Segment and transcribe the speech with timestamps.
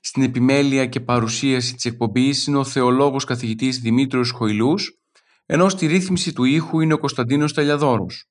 [0.00, 4.98] Στην επιμέλεια και παρουσίαση της εκπομπής είναι ο θεολόγος καθηγητής Δημήτριος Χοηλούς,
[5.46, 8.30] ενώ στη ρύθμιση του ήχου είναι ο Κωνσταντίνος Ταλιαδόρος.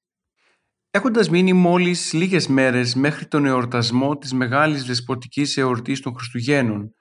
[0.91, 6.95] Έχοντας μείνει μόλις λίγες μέρες μέχρι τον εορτασμό της μεγάλης δεσποτικής εορτής των Χριστουγέννων,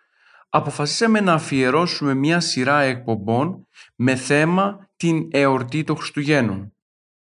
[0.48, 6.73] αποφασίσαμε να αφιερώσουμε μια σειρά εκπομπών με θέμα την εορτή των Χριστουγέννων.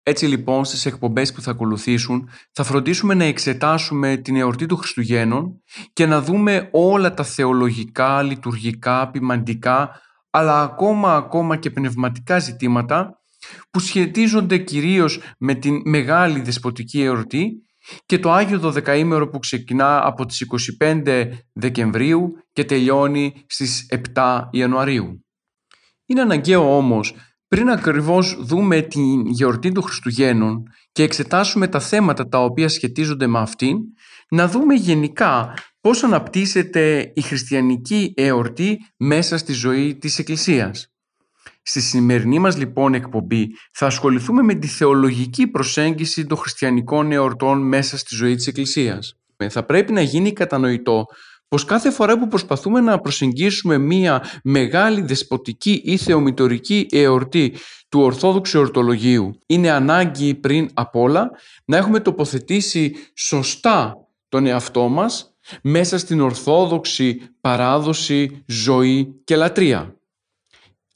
[0.09, 5.61] Έτσι λοιπόν στις εκπομπές που θα ακολουθήσουν θα φροντίσουμε να εξετάσουμε την εορτή του Χριστουγέννων
[5.93, 13.21] και να δούμε όλα τα θεολογικά, λειτουργικά, ποιμαντικά αλλά ακόμα ακόμα και πνευματικά ζητήματα
[13.71, 17.51] που σχετίζονται κυρίως με την μεγάλη δεσποτική εορτή
[18.05, 20.45] και το Άγιο Δωδεκαήμερο που ξεκινά από τις
[20.81, 23.85] 25 Δεκεμβρίου και τελειώνει στις
[24.15, 25.25] 7 Ιανουαρίου.
[26.05, 27.15] Είναι αναγκαίο όμως
[27.47, 33.39] πριν ακριβώς δούμε την γιορτή των Χριστουγέννων και εξετάσουμε τα θέματα τα οποία σχετίζονται με
[33.39, 33.77] αυτήν,
[34.29, 40.91] να δούμε γενικά πώς αναπτύσσεται η χριστιανική εορτή μέσα στη ζωή της Εκκλησίας.
[41.61, 47.97] Στη σημερινή μας λοιπόν εκπομπή θα ασχοληθούμε με τη θεολογική προσέγγιση των χριστιανικών εορτών μέσα
[47.97, 49.17] στη ζωή της Εκκλησίας.
[49.49, 51.05] Θα πρέπει να γίνει κατανοητό
[51.47, 57.53] πως κάθε φορά που προσπαθούμε να προσεγγίσουμε μία μεγάλη δεσποτική ή θεομητορική εορτή
[57.89, 61.31] του Ορθόδοξου Εορτολογίου είναι ανάγκη πριν απ' όλα
[61.65, 63.95] να έχουμε τοποθετήσει σωστά
[64.29, 69.95] τον εαυτό μας μέσα στην Ορθόδοξη παράδοση, ζωή και λατρεία.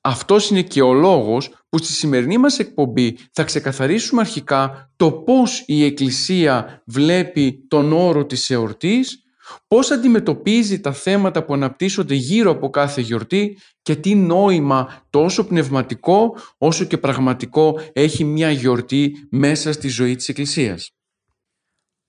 [0.01, 5.63] Αυτός είναι και ο λόγος που στη σημερινή μας εκπομπή θα ξεκαθαρίσουμε αρχικά το πώς
[5.66, 9.20] η Εκκλησία βλέπει τον όρο της εορτής
[9.67, 16.38] Πώς αντιμετωπίζει τα θέματα που αναπτύσσονται γύρω από κάθε γιορτή και τι νόημα τόσο πνευματικό
[16.57, 20.91] όσο και πραγματικό έχει μια γιορτή μέσα στη ζωή της Εκκλησίας.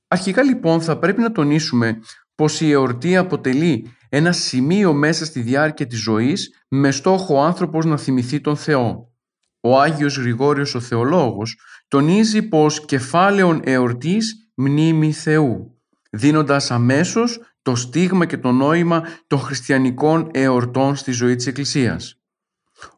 [0.08, 1.98] Αρχικά λοιπόν θα πρέπει να τονίσουμε
[2.34, 7.84] πως η εορτή αποτελεί ένα σημείο μέσα στη διάρκεια της ζωής με στόχο ο άνθρωπος
[7.84, 9.12] να θυμηθεί τον Θεό.
[9.60, 11.58] Ο Άγιος Γρηγόριος ο Θεολόγος
[11.88, 15.71] τονίζει πως κεφάλαιον εορτής μνήμη Θεού
[16.12, 22.20] δίνοντας αμέσως το στίγμα και το νόημα των χριστιανικών εορτών στη ζωή της Εκκλησίας.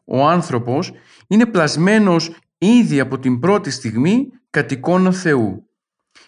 [0.05, 0.91] Ο άνθρωπος
[1.27, 5.69] είναι πλασμένος ήδη από την πρώτη στιγμή κατ' εικόνα Θεού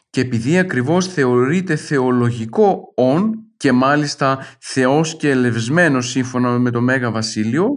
[0.10, 7.12] και επειδή ακριβώς θεωρείται θεολογικό «ον» και μάλιστα Θεός και ελευσμένος σύμφωνα με το Μέγα
[7.12, 7.68] Βασίλειο,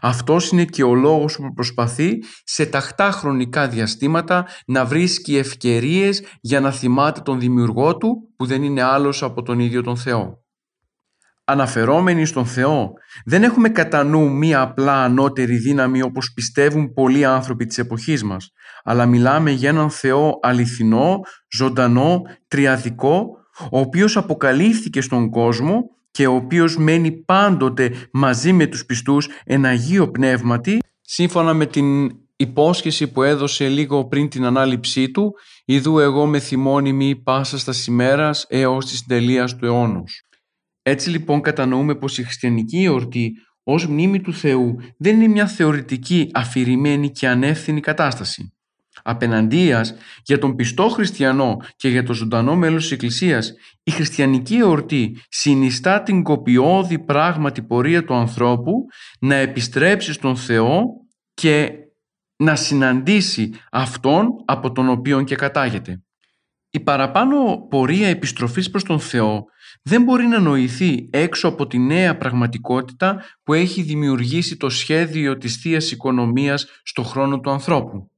[0.00, 6.60] αυτός είναι και ο λόγος που προσπαθεί σε ταχτά χρονικά διαστήματα να βρίσκει ευκαιρίες για
[6.60, 10.40] να θυμάται τον δημιουργό του που δεν είναι άλλος από τον ίδιο τον Θεό.
[11.44, 12.92] Αναφερόμενοι στον Θεό,
[13.24, 18.50] δεν έχουμε κατά νου μία απλά ανώτερη δύναμη όπως πιστεύουν πολλοί άνθρωποι της εποχής μας,
[18.84, 21.20] αλλά μιλάμε για έναν Θεό αληθινό,
[21.56, 28.86] ζωντανό, τριαδικό, ο οποίος αποκαλύφθηκε στον κόσμο και ο οποίος μένει πάντοτε μαζί με τους
[28.86, 35.34] πιστούς εν Αγίο Πνεύματι σύμφωνα με την υπόσχεση που έδωσε λίγο πριν την ανάληψή του
[35.64, 40.22] «Ιδού εγώ με θυμώνυμη πάσα στα ημέρας έως της τελείας του αιώνος».
[40.82, 43.32] Έτσι λοιπόν κατανοούμε πως η χριστιανική εορτή
[43.62, 48.52] ως μνήμη του Θεού δεν είναι μια θεωρητική αφηρημένη και ανεύθυνη κατάσταση.
[49.02, 53.52] Απέναντίας, για τον πιστό χριστιανό και για το ζωντανό μέλος της Εκκλησίας,
[53.82, 58.72] η χριστιανική εορτή συνιστά την κοπιώδη πράγματι πορεία του ανθρώπου
[59.20, 60.82] να επιστρέψει στον Θεό
[61.34, 61.70] και
[62.36, 66.02] να συναντήσει Αυτόν από τον οποίον και κατάγεται.
[66.70, 69.44] Η παραπάνω πορεία επιστροφής προς τον Θεό
[69.82, 75.56] δεν μπορεί να νοηθεί έξω από τη νέα πραγματικότητα που έχει δημιουργήσει το σχέδιο της
[75.56, 78.11] θείας Οικονομίας στο χρόνο του ανθρώπου.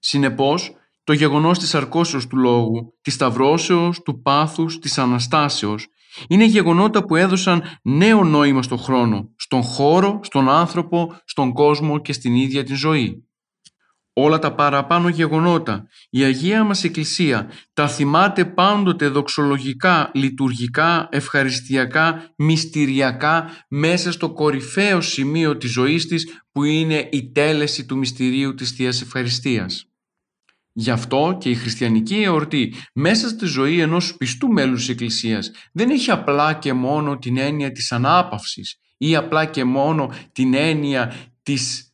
[0.00, 0.74] Συνεπώς,
[1.04, 5.86] το γεγονός της αρκώσεως του λόγου, της σταυρώσεως, του πάθους, της Αναστάσεως
[6.28, 12.12] είναι γεγονότα που έδωσαν νέο νόημα στον χρόνο, στον χώρο, στον άνθρωπο, στον κόσμο και
[12.12, 13.24] στην ίδια τη ζωή.
[14.12, 23.50] Όλα τα παραπάνω γεγονότα, η Αγία μας Εκκλησία τα θυμάται πάντοτε δοξολογικά, λειτουργικά, ευχαριστιακά, μυστηριακά
[23.68, 29.02] μέσα στο κορυφαίο σημείο της ζωής της που είναι η τέλεση του μυστηρίου της Θείας
[29.02, 29.89] Ευχαριστίας.
[30.72, 35.90] Γι' αυτό και η χριστιανική εορτή μέσα στη ζωή ενός πιστού μέλους της Εκκλησίας δεν
[35.90, 41.90] έχει απλά και μόνο την έννοια της ανάπαυσης ή απλά και μόνο την έννοια της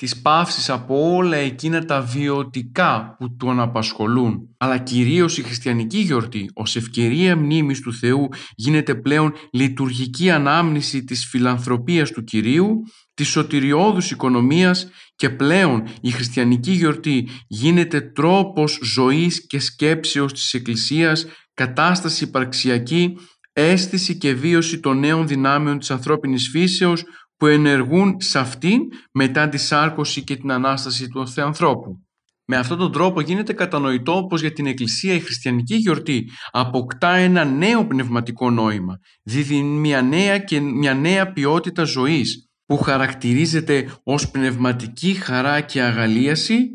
[0.00, 4.54] της παύσης από όλα εκείνα τα βιωτικά που τον απασχολούν.
[4.56, 11.26] Αλλά κυρίως η χριστιανική γιορτή ως ευκαιρία μνήμης του Θεού γίνεται πλέον λειτουργική ανάμνηση της
[11.26, 12.82] φιλανθρωπίας του Κυρίου,
[13.14, 14.88] της σωτηριώδους οικονομίας
[15.20, 23.16] και πλέον η χριστιανική γιορτή γίνεται τρόπος ζωής και σκέψεως της Εκκλησίας, κατάσταση υπαρξιακή,
[23.52, 27.04] αίσθηση και βίωση των νέων δυνάμεων της ανθρώπινης φύσεως
[27.36, 28.80] που ενεργούν σε αυτήν
[29.12, 32.04] μετά τη σάρκωση και την Ανάσταση του Θεανθρώπου.
[32.44, 37.44] Με αυτόν τον τρόπο γίνεται κατανοητό πως για την Εκκλησία η χριστιανική γιορτή αποκτά ένα
[37.44, 45.12] νέο πνευματικό νόημα, δίδει μια νέα και μια νέα ποιότητα ζωής που χαρακτηρίζεται ως πνευματική
[45.12, 46.68] χαρά και αγαλίαση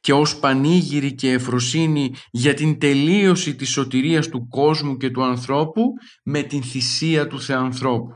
[0.00, 5.82] και ως πανήγυρη και εφροσύνη για την τελείωση της σωτηρίας του κόσμου και του ανθρώπου
[6.24, 8.12] με την θυσία του Θεανθρώπου.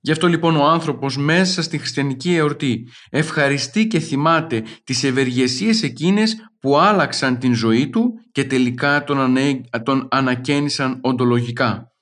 [0.00, 6.36] Γι' αυτό λοιπόν ο άνθρωπος μέσα στη χριστιανική εορτή ευχαριστεί και θυμάται τις ευεργεσίες εκείνες
[6.60, 11.92] που άλλαξαν την ζωή του και τελικά τον, ανέ, τον ανακαίνισαν οντολογικά.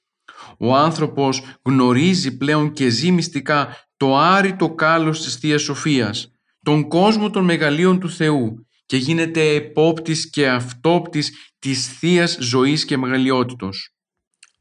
[0.59, 6.33] Ο άνθρωπος γνωρίζει πλέον και ζει μυστικά το άρρητο κάλος της Θείας Σοφίας,
[6.63, 12.97] τον κόσμο των μεγαλείων του Θεού και γίνεται επόπτης και αυτόπτης της Θείας Ζωής και
[12.97, 13.91] Μεγαλειότητος.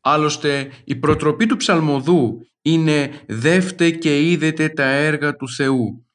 [0.01, 6.05] Άλλωστε η προτροπή του ψαλμοδού είναι «δεύτε και είδετε τα έργα του Θεού»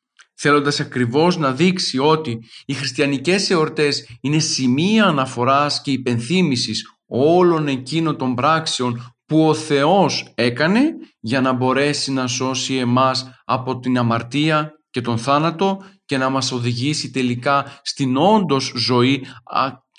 [0.41, 8.17] θέλοντας ακριβώς να δείξει ότι οι χριστιανικές εορτές είναι σημεία αναφοράς και υπενθύμησης όλων εκείνων
[8.17, 10.81] των πράξεων που ο Θεός έκανε
[11.21, 16.53] για να μπορέσει να σώσει εμάς από την αμαρτία και τον θάνατο και να μας
[16.53, 19.27] οδηγήσει τελικά στην όντως ζωή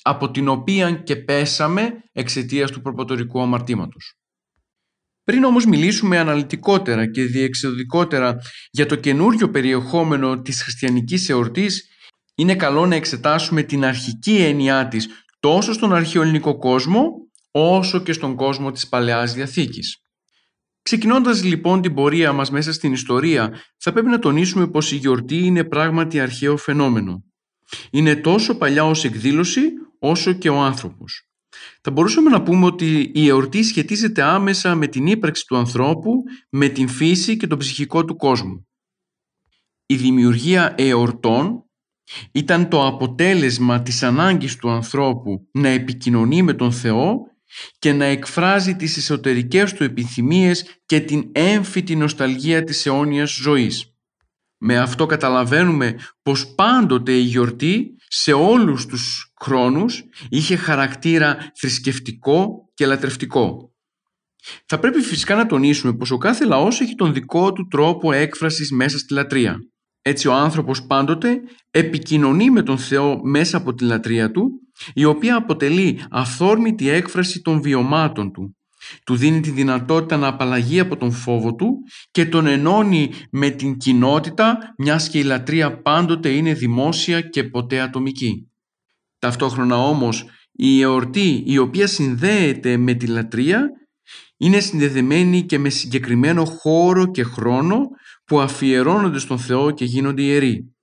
[0.01, 4.13] από την οποία και πέσαμε εξαιτίας του προποτορικού αμαρτήματος.
[5.23, 8.37] Πριν όμως μιλήσουμε αναλυτικότερα και διεξοδικότερα
[8.71, 11.89] για το καινούριο περιεχόμενο της χριστιανικής εορτής,
[12.35, 15.07] είναι καλό να εξετάσουμε την αρχική έννοιά της
[15.39, 17.11] τόσο στον αρχαιοελληνικό κόσμο,
[17.51, 20.01] όσο και στον κόσμο της Παλαιάς Διαθήκης.
[20.81, 25.37] Ξεκινώντας λοιπόν την πορεία μας μέσα στην ιστορία, θα πρέπει να τονίσουμε πως η γιορτή
[25.37, 27.23] είναι πράγματι αρχαίο φαινόμενο.
[27.91, 29.61] Είναι τόσο παλιά ως εκδήλωση,
[29.99, 31.25] όσο και ο άνθρωπος.
[31.81, 36.67] Θα μπορούσαμε να πούμε ότι η εορτή σχετίζεται άμεσα με την ύπαρξη του ανθρώπου, με
[36.67, 38.65] την φύση και τον ψυχικό του κόσμο.
[39.85, 41.65] Η δημιουργία εορτών
[42.31, 47.30] ήταν το αποτέλεσμα της ανάγκης του ανθρώπου να επικοινωνεί με τον Θεό
[47.79, 53.85] και να εκφράζει τις εσωτερικές του επιθυμίες και την έμφυτη νοσταλγία της αιώνιας ζωής.
[54.57, 62.85] Με αυτό καταλαβαίνουμε πως πάντοτε η γιορτή σε όλους τους χρόνους είχε χαρακτήρα θρησκευτικό και
[62.85, 63.73] λατρευτικό.
[64.65, 68.71] Θα πρέπει φυσικά να τονίσουμε πως ο κάθε λαός έχει τον δικό του τρόπο έκφρασης
[68.71, 69.57] μέσα στη λατρεία.
[70.01, 74.60] Έτσι ο άνθρωπος πάντοτε επικοινωνεί με τον Θεό μέσα από τη λατρεία του,
[74.93, 78.55] η οποία αποτελεί αυθόρμητη έκφραση των βιωμάτων του
[79.03, 81.77] του δίνει τη δυνατότητα να απαλλαγεί από τον φόβο του
[82.11, 87.79] και τον ενώνει με την κοινότητα μιας και η λατρεία πάντοτε είναι δημόσια και ποτέ
[87.79, 88.51] ατομική.
[89.19, 93.69] Ταυτόχρονα όμως η εορτή η οποία συνδέεται με τη λατρεία
[94.37, 97.81] είναι συνδεδεμένη και με συγκεκριμένο χώρο και χρόνο
[98.25, 100.75] που αφιερώνονται στον Θεό και γίνονται ιεροί.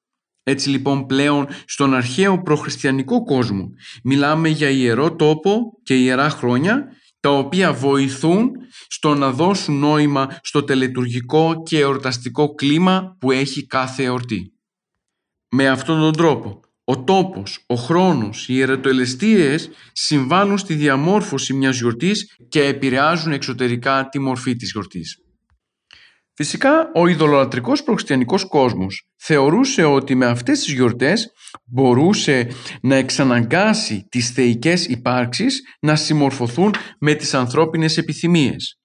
[0.49, 3.71] Έτσι λοιπόν πλέον στον αρχαίο προχριστιανικό κόσμο
[4.02, 6.85] μιλάμε για ιερό τόπο και ιερά χρόνια
[7.21, 8.50] τα οποία βοηθούν
[8.88, 14.52] στο να δώσουν νόημα στο τελετουργικό και εορταστικό κλίμα που έχει κάθε εορτή.
[15.50, 22.37] Με αυτόν τον τρόπο, ο τόπος, ο χρόνος, οι ιερετοελεστίες συμβάλλουν στη διαμόρφωση μιας γιορτής
[22.49, 25.23] και επηρεάζουν εξωτερικά τη μορφή της γιορτής.
[26.40, 31.33] Φυσικά, ο ειδωλολατρικός προχριστιανικός κόσμος θεωρούσε ότι με αυτές τις γιορτές
[31.64, 32.49] μπορούσε
[32.83, 38.80] να εξαναγκάσει τις θεϊκές υπάρξεις να συμμορφωθούν με τις ανθρώπινες επιθυμίες.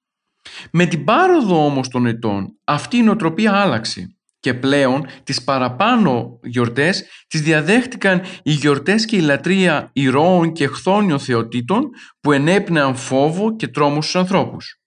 [0.71, 7.03] Με την πάροδο όμως των ετών αυτή η νοοτροπία άλλαξε και πλέον τις παραπάνω γιορτές
[7.27, 11.89] τις διαδέχτηκαν οι γιορτές και η λατρεία ηρώων και χθόνιων θεοτήτων
[12.21, 14.82] που ενέπνεαν φόβο και τρόμο στους ανθρώπους.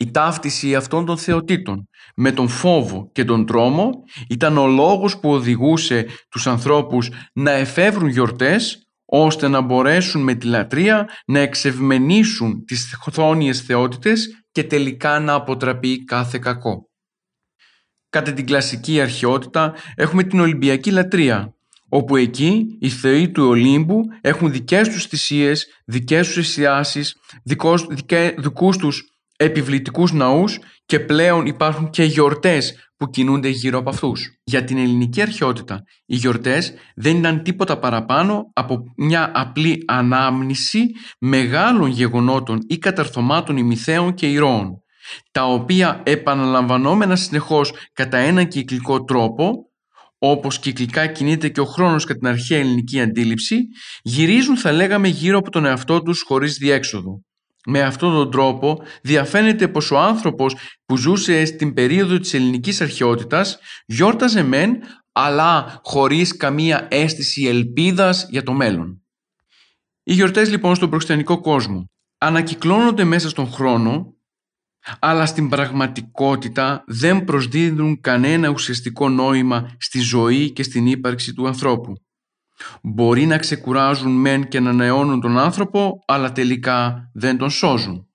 [0.00, 3.90] Η ταύτιση αυτών των θεοτήτων με τον φόβο και τον τρόμο
[4.28, 10.46] ήταν ο λόγος που οδηγούσε τους ανθρώπους να εφεύρουν γιορτές ώστε να μπορέσουν με τη
[10.46, 16.90] λατρεία να εξευμενήσουν τις χθόνιες θεότητες και τελικά να αποτραπεί κάθε κακό.
[18.08, 21.54] Κατά την κλασική αρχαιότητα έχουμε την Ολυμπιακή λατρεία,
[21.88, 28.34] όπου εκεί οι θεοί του Ολύμπου έχουν δικές τους θυσίες, δικές τους εστιάσεις, δικούς, δικέ,
[28.38, 34.38] δικούς τους επιβλητικούς ναούς και πλέον υπάρχουν και γιορτές που κινούνται γύρω από αυτούς.
[34.44, 40.80] Για την ελληνική αρχαιότητα, οι γιορτές δεν ήταν τίποτα παραπάνω από μια απλή ανάμνηση
[41.20, 44.82] μεγάλων γεγονότων ή καταρθωμάτων ημιθέων και ηρώων,
[45.30, 49.52] τα οποία επαναλαμβανόμενα συνεχώς κατά έναν κυκλικό τρόπο,
[50.18, 53.56] όπως κυκλικά κινείται και ο χρόνος κατά την αρχαία ελληνική αντίληψη,
[54.02, 57.22] γυρίζουν θα λέγαμε γύρω από τον εαυτό τους χωρίς διέξοδο.
[57.70, 63.58] Με αυτόν τον τρόπο διαφαίνεται πως ο άνθρωπος που ζούσε στην περίοδο της ελληνικής αρχαιότητας
[63.86, 64.76] γιόρταζε μεν
[65.12, 69.02] αλλά χωρίς καμία αίσθηση ελπίδας για το μέλλον.
[70.02, 74.16] Οι γιορτές λοιπόν στον προξενικό κόσμο ανακυκλώνονται μέσα στον χρόνο
[74.98, 81.92] αλλά στην πραγματικότητα δεν προσδίδουν κανένα ουσιαστικό νόημα στη ζωή και στην ύπαρξη του ανθρώπου.
[82.82, 88.08] Μπορεί να ξεκουράζουν μεν και να νεώνουν τον άνθρωπο, αλλά τελικά δεν τον σώζουν.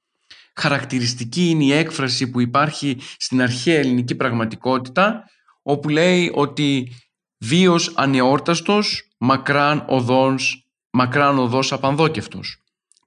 [0.56, 5.24] Χαρακτηριστική είναι η έκφραση που υπάρχει στην αρχαία ελληνική πραγματικότητα,
[5.62, 6.92] όπου λέει ότι
[7.38, 12.58] βίος ανεόρταστος, μακράν οδός, μακράν οδός απανδόκευτος.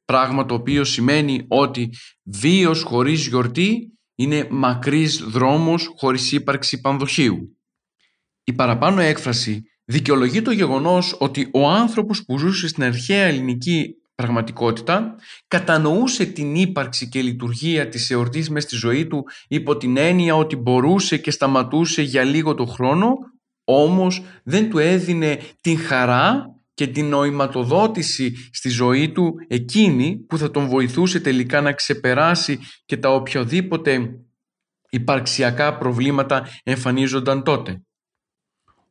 [0.05, 1.91] Πράγμα το οποίο σημαίνει ότι
[2.23, 7.59] βίος χωρίς γιορτή είναι μακρύς δρόμος χωρίς ύπαρξη πανδοχείου.
[8.45, 15.15] Η παραπάνω έκφραση δικαιολογεί το γεγονός ότι ο άνθρωπος που ζούσε στην αρχαία ελληνική πραγματικότητα
[15.49, 20.57] κατανοούσε την ύπαρξη και λειτουργία της εορτής μες στη ζωή του υπό την έννοια ότι
[20.57, 23.15] μπορούσε και σταματούσε για λίγο το χρόνο
[23.65, 30.51] όμως δεν του έδινε την χαρά και την νοηματοδότηση στη ζωή του εκείνη που θα
[30.51, 34.21] τον βοηθούσε τελικά να ξεπεράσει και τα οποιοδήποτε
[34.91, 37.86] υπαρξιακά προβλήματα εμφανίζονταν τότε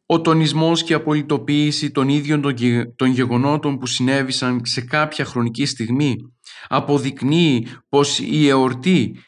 [0.05, 2.41] ο τονισμός και η απολυτοποίηση των ίδιων
[2.95, 6.15] των γεγονότων που συνέβησαν σε κάποια χρονική στιγμή
[6.67, 9.19] αποδεικνύει πως η εορτή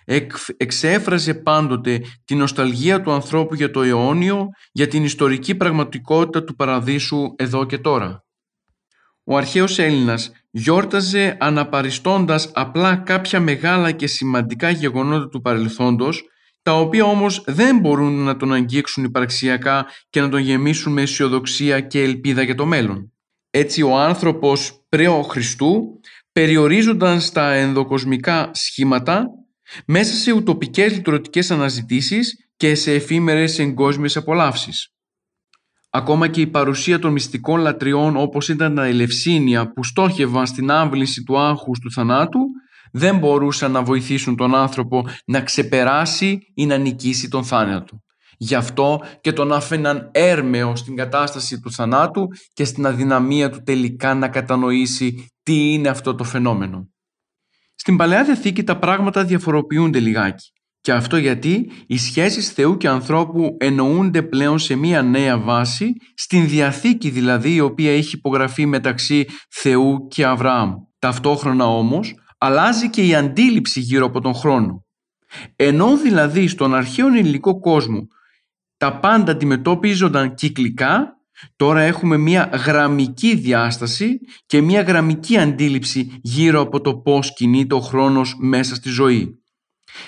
[0.58, 7.34] εξέφραζε πάντοτε την νοσταλγία του ανθρώπου για το αιώνιο, για την ιστορική πραγματικότητα του παραδείσου
[7.36, 8.26] εδώ και τώρα.
[9.24, 16.24] Ο αρχαίος Έλληνας γιόρταζε αναπαριστώντας απλά κάποια μεγάλα και σημαντικά γεγονότα του παρελθόντος
[16.68, 21.80] τα οποία όμως δεν μπορούν να τον αγγίξουν υπαρξιακά και να τον γεμίσουν με αισιοδοξία
[21.80, 23.14] και ελπίδα για το μέλλον.
[23.50, 26.00] Έτσι ο άνθρωπος πρέο Χριστού
[26.32, 29.26] περιορίζονταν στα ενδοκοσμικά σχήματα
[29.86, 34.94] μέσα σε ουτοπικές λειτουργικές αναζητήσεις και σε εφήμερες εγκόσμιες απολαύσεις.
[35.90, 41.24] Ακόμα και η παρουσία των μυστικών λατριών όπως ήταν τα ελευσίνια που στόχευαν στην άμβληση
[41.24, 42.40] του άγχους του θανάτου
[42.98, 48.02] δεν μπορούσαν να βοηθήσουν τον άνθρωπο να ξεπεράσει ή να νικήσει τον θάνατο.
[48.38, 54.14] Γι' αυτό και τον άφηναν έρμεο στην κατάσταση του θανάτου και στην αδυναμία του τελικά
[54.14, 56.90] να κατανοήσει τι είναι αυτό το φαινόμενο.
[57.76, 60.52] Στην Παλαιά Διαθήκη τα πράγματα διαφοροποιούνται λιγάκι.
[60.82, 66.48] Και αυτό γιατί οι σχέσεις Θεού και ανθρώπου εννοούνται πλέον σε μία νέα βάση, στην
[66.48, 70.74] Διαθήκη δηλαδή η οποία έχει υπογραφεί μεταξύ Θεού και Αβραάμ.
[71.00, 74.86] Ταυτόχρονα όμως αλλάζει και η αντίληψη γύρω από τον χρόνο.
[75.56, 78.08] Ενώ δηλαδή στον αρχαίο ελληνικό κόσμο
[78.78, 81.22] τα πάντα αντιμετώπιζονταν κυκλικά,
[81.56, 87.80] τώρα έχουμε μια γραμμική διάσταση και μια γραμμική αντίληψη γύρω από το πώς κινείται ο
[87.80, 89.42] χρόνος μέσα στη ζωή.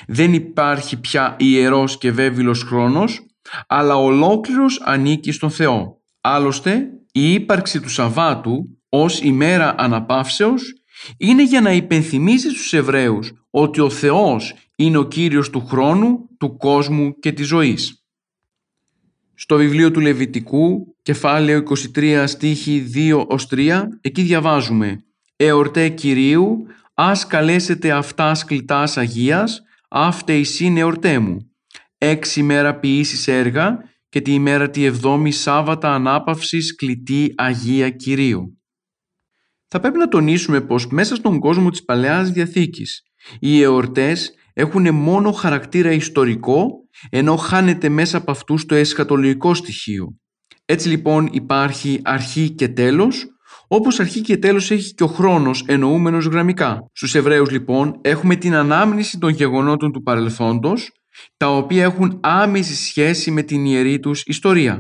[0.08, 3.26] Δεν υπάρχει πια ιερός και βέβυλος χρόνος,
[3.68, 6.02] αλλά ολόκληρος ανήκει στον Θεό.
[6.22, 10.79] Άλλωστε, η ύπαρξη του Σαββάτου ως ημέρα αναπαύσεως
[11.18, 16.58] είναι για να υπενθυμίζει στους Εβραίους ότι ο Θεός είναι ο Κύριος του χρόνου, του
[16.58, 18.04] κόσμου και της ζωής.
[19.36, 21.64] Στο βιβλίο του Λεβιτικού, κεφάλαιο
[21.96, 25.04] 23 στίχη 2 3, εκεί διαβάζουμε
[25.36, 31.52] «Εορτέ Κυρίου, ας καλέσετε αυτάς κλητάς Αγίας, αύτε εισήν εορτέ μου.
[31.98, 33.78] Έξι μέρα ποιήσεις έργα
[34.10, 38.59] και τη ημέρα τη εβδόμη Σάββατα ανάπαυσης κλητή Αγία Κυρίου».
[39.72, 43.02] Θα πρέπει να τονίσουμε πως μέσα στον κόσμο της Παλαιάς Διαθήκης
[43.40, 46.68] οι εορτές έχουν μόνο χαρακτήρα ιστορικό
[47.10, 50.08] ενώ χάνεται μέσα από αυτούς το εσχατολογικό στοιχείο.
[50.66, 53.28] Έτσι λοιπόν υπάρχει αρχή και τέλος
[53.68, 56.90] όπως αρχή και τέλος έχει και ο χρόνος εννοούμενος γραμμικά.
[56.94, 60.92] Στους Εβραίους λοιπόν έχουμε την ανάμνηση των γεγονότων του παρελθόντος
[61.38, 64.80] τα οποία έχουν άμεση σχέση με την ιερή τους ιστορία.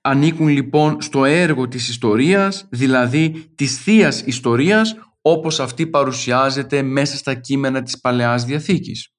[0.00, 7.34] Ανήκουν λοιπόν στο έργο της ιστορίας, δηλαδή της θείας ιστορίας, όπως αυτή παρουσιάζεται μέσα στα
[7.34, 9.12] κείμενα της Παλαιάς Διαθήκης.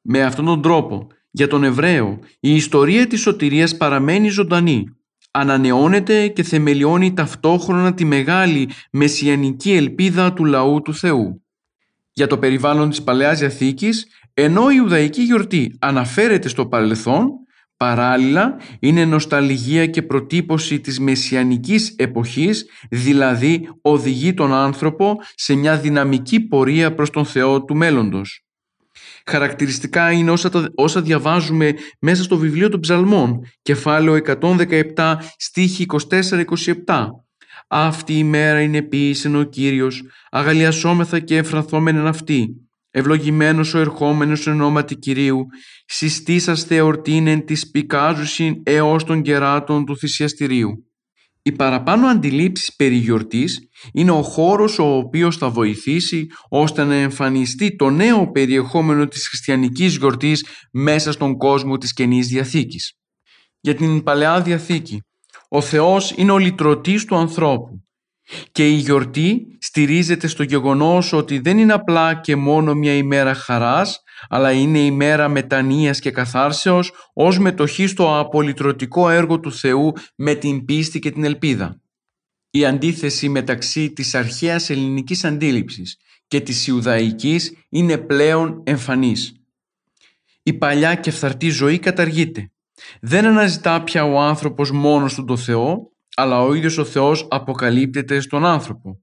[0.00, 4.84] Με αυτόν τον τρόπο, για τον Εβραίο, η ιστορία της σωτηρίας παραμένει ζωντανή,
[5.30, 11.44] ανανεώνεται και θεμελιώνει ταυτόχρονα τη μεγάλη μεσιανική ελπίδα του λαού του Θεού.
[12.12, 17.28] Για το περιβάλλον της Παλαιάς Διαθήκης Ενώ η Ιουδαϊκή γιορτή αναφέρεται στο παρελθόν,
[17.76, 26.40] παράλληλα είναι νοσταλγία και προτύπωση της μεσιανικής εποχής, δηλαδή οδηγεί τον άνθρωπο σε μια δυναμική
[26.40, 28.44] πορεία προς τον Θεό του μέλλοντος.
[29.26, 34.14] Χαρακτηριστικά είναι όσα, όσα διαβάζουμε μέσα στο βιβλίο των Ψαλμών, κεφάλαιο
[34.94, 37.06] 117, στίχη 24-27.
[37.68, 42.63] Αυτή η μέρα είναι ποιήσεν ο Κύριος, αγαλιασόμεθα και εφραθόμενεν αυτή.
[42.96, 45.46] Ευλογημένος ο ερχόμενος εν ονόματι Κυρίου,
[45.86, 50.70] συστήσαστε εορτήνεν της πικάζουσιν έως των κεράτων του θυσιαστηρίου.
[51.42, 57.76] Οι παραπάνω αντιλήψεις περί γιορτής είναι ο χώρος ο οποίος θα βοηθήσει ώστε να εμφανιστεί
[57.76, 62.92] το νέο περιεχόμενο της χριστιανικής γιορτής μέσα στον κόσμο της Καινής Διαθήκης.
[63.60, 65.02] Για την Παλαιά Διαθήκη,
[65.48, 67.84] ο Θεός είναι ο λυτρωτής του ανθρώπου
[68.52, 74.02] και η γιορτή στηρίζεται στο γεγονός ότι δεν είναι απλά και μόνο μια ημέρα χαράς,
[74.28, 80.64] αλλά είναι ημέρα μετανοίας και καθάρσεως ως μετοχή στο απολυτρωτικό έργο του Θεού με την
[80.64, 81.80] πίστη και την ελπίδα.
[82.50, 85.96] Η αντίθεση μεταξύ της αρχαίας ελληνικής αντίληψης
[86.28, 89.32] και της Ιουδαϊκής είναι πλέον εμφανής.
[90.42, 92.50] Η παλιά και φθαρτή ζωή καταργείται.
[93.00, 98.20] Δεν αναζητά πια ο άνθρωπος μόνος του το Θεό, αλλά ο ίδιος ο Θεός αποκαλύπτεται
[98.20, 99.00] στον άνθρωπο.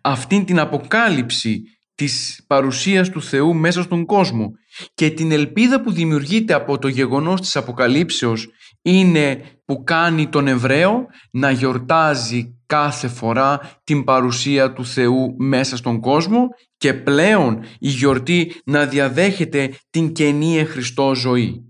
[0.00, 1.62] Αυτήν την αποκάλυψη
[1.94, 4.50] της παρουσίας του Θεού μέσα στον κόσμο
[4.94, 8.48] και την ελπίδα που δημιουργείται από το γεγονός της αποκαλύψεως
[8.82, 16.00] είναι που κάνει τον Εβραίο να γιορτάζει κάθε φορά την παρουσία του Θεού μέσα στον
[16.00, 21.62] κόσμο και πλέον η γιορτή να διαδέχεται την καινή Χριστό ζωή.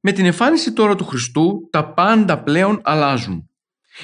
[0.00, 3.50] Με την εμφάνιση τώρα του Χριστού τα πάντα πλέον αλλάζουν.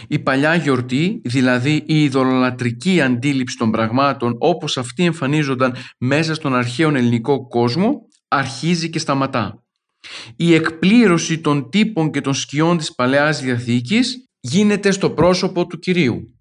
[0.08, 6.88] Η παλιά γιορτή, δηλαδή η ειδωλολατρική αντίληψη των πραγμάτων όπως αυτοί εμφανίζονταν μέσα στον αρχαίο
[6.88, 9.64] ελληνικό κόσμο, αρχίζει και σταματά.
[10.36, 16.36] Η εκπλήρωση των τύπων και των σκιών της Παλαιάς Διαθήκης γίνεται στο πρόσωπο του Κυρίου.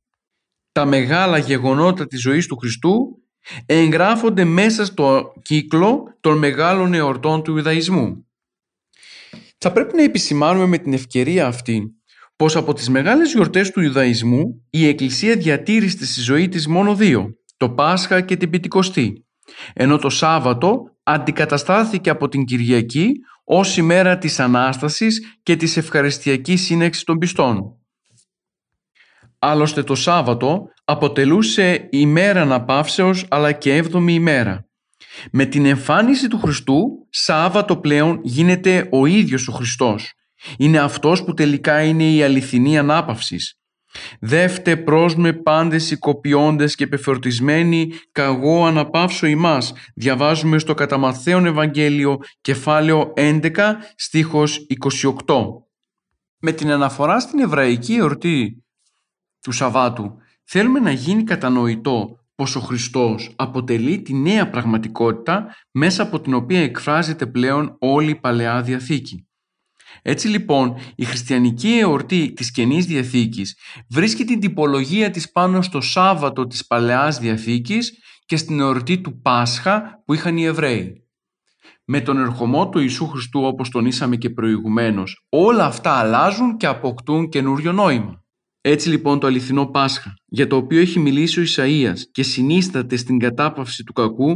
[0.71, 3.21] Τα μεγάλα γεγονότα της ζωής του Χριστού
[3.65, 8.25] εγγράφονται μέσα στο κύκλο των μεγάλων εορτών του Ιουδαϊσμού.
[9.57, 12.00] Θα πρέπει να επισημάνουμε με την ευκαιρία αυτή
[12.41, 17.29] πως από τις μεγάλες γιορτές του Ιουδαϊσμού η Εκκλησία διατήρησε στη ζωή της μόνο δύο,
[17.57, 19.25] το Πάσχα και την Πιτικοστή,
[19.73, 23.11] ενώ το Σάββατο αντικαταστάθηκε από την Κυριακή
[23.43, 27.61] ως ημέρα της Ανάστασης και της ευχαριστιακής σύνεξης των πιστών.
[29.39, 34.65] Άλλωστε το Σάββατο αποτελούσε ημέρα αναπαύσεως αλλά και έβδομη ημέρα.
[35.31, 40.15] Με την εμφάνιση του Χριστού, Σάββατο πλέον γίνεται ο ίδιος ο Χριστός
[40.57, 43.55] είναι αυτός που τελικά είναι η αληθινή ανάπαυσης.
[44.19, 49.73] Δεύτε προς με πάντες οικοποιώντες και πεφορτισμένοι καγώ αναπαύσω ημάς.
[49.95, 53.49] Διαβάζουμε στο κατά Ευαγγέλιο κεφάλαιο 11
[53.95, 54.65] στίχος
[55.25, 55.35] 28.
[56.39, 58.63] Με την αναφορά στην εβραϊκή εορτή
[59.41, 66.19] του Σαββάτου θέλουμε να γίνει κατανοητό πως ο Χριστός αποτελεί τη νέα πραγματικότητα μέσα από
[66.19, 69.25] την οποία εκφράζεται πλέον όλη η Παλαιά Διαθήκη.
[70.01, 73.57] Έτσι λοιπόν η χριστιανική εορτή της Καινής Διαθήκης
[73.89, 77.91] βρίσκει την τυπολογία της πάνω στο Σάββατο της Παλαιάς Διαθήκης
[78.25, 81.05] και στην εορτή του Πάσχα που είχαν οι Εβραίοι.
[81.85, 87.29] Με τον ερχομό του Ιησού Χριστού όπως τονίσαμε και προηγουμένως όλα αυτά αλλάζουν και αποκτούν
[87.29, 88.23] καινούριο νόημα.
[88.61, 93.19] Έτσι λοιπόν το αληθινό Πάσχα για το οποίο έχει μιλήσει ο Ισαΐας και συνίσταται στην
[93.19, 94.35] κατάπαυση του κακού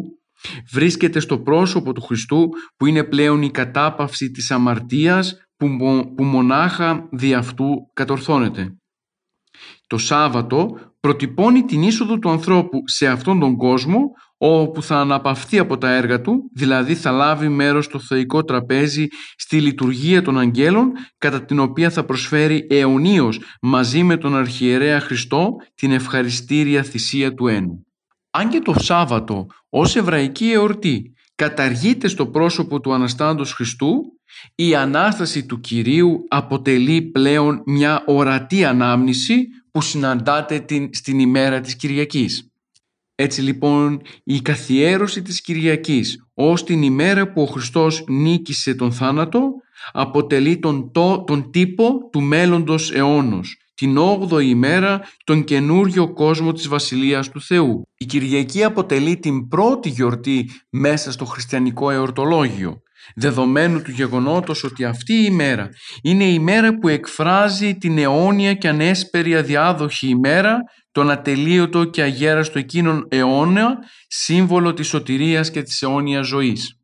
[0.71, 5.67] βρίσκεται στο πρόσωπο του Χριστού που είναι πλέον η κατάπαυση της αμαρτίας που,
[6.15, 8.75] που μονάχα δι' αυτού κατορθώνεται.
[9.87, 13.99] Το Σάββατο προτυπώνει την είσοδο του ανθρώπου σε αυτόν τον κόσμο
[14.37, 19.61] όπου θα αναπαυθεί από τα έργα του, δηλαδή θα λάβει μέρος στο θεϊκό τραπέζι στη
[19.61, 25.91] λειτουργία των αγγέλων κατά την οποία θα προσφέρει αιωνίως μαζί με τον αρχιερέα Χριστό την
[25.91, 27.85] ευχαριστήρια θυσία του ένου.
[28.31, 34.14] Αν και το Σάββατο ως εβραϊκή εορτή καταργείται στο πρόσωπο του Αναστάντος Χριστού,
[34.55, 41.75] η Ανάσταση του Κυρίου αποτελεί πλέον μια ορατή ανάμνηση που συναντάται την, στην ημέρα της
[41.75, 42.49] Κυριακής.
[43.15, 49.51] Έτσι λοιπόν η καθιέρωση της Κυριακής ως την ημέρα που ο Χριστός νίκησε τον θάνατο
[49.91, 56.67] αποτελεί τον, το, τον τύπο του μέλλοντος αιώνος την 8η ημέρα τον καινούριο κόσμο της
[56.67, 57.87] Βασιλείας του Θεού.
[57.97, 62.81] Η Κυριακή αποτελεί την πρώτη γιορτή μέσα στο χριστιανικό εορτολόγιο,
[63.15, 65.69] δεδομένου του γεγονότος ότι αυτή η ημέρα
[66.01, 70.57] είναι η ημέρα που εκφράζει την αιώνια και ανέσπερη αδιάδοχη ημέρα,
[70.91, 76.79] τον ατελείωτο και αγέραστο εκείνον αιώνα, σύμβολο της σωτηρίας και της αιώνιας ζωής.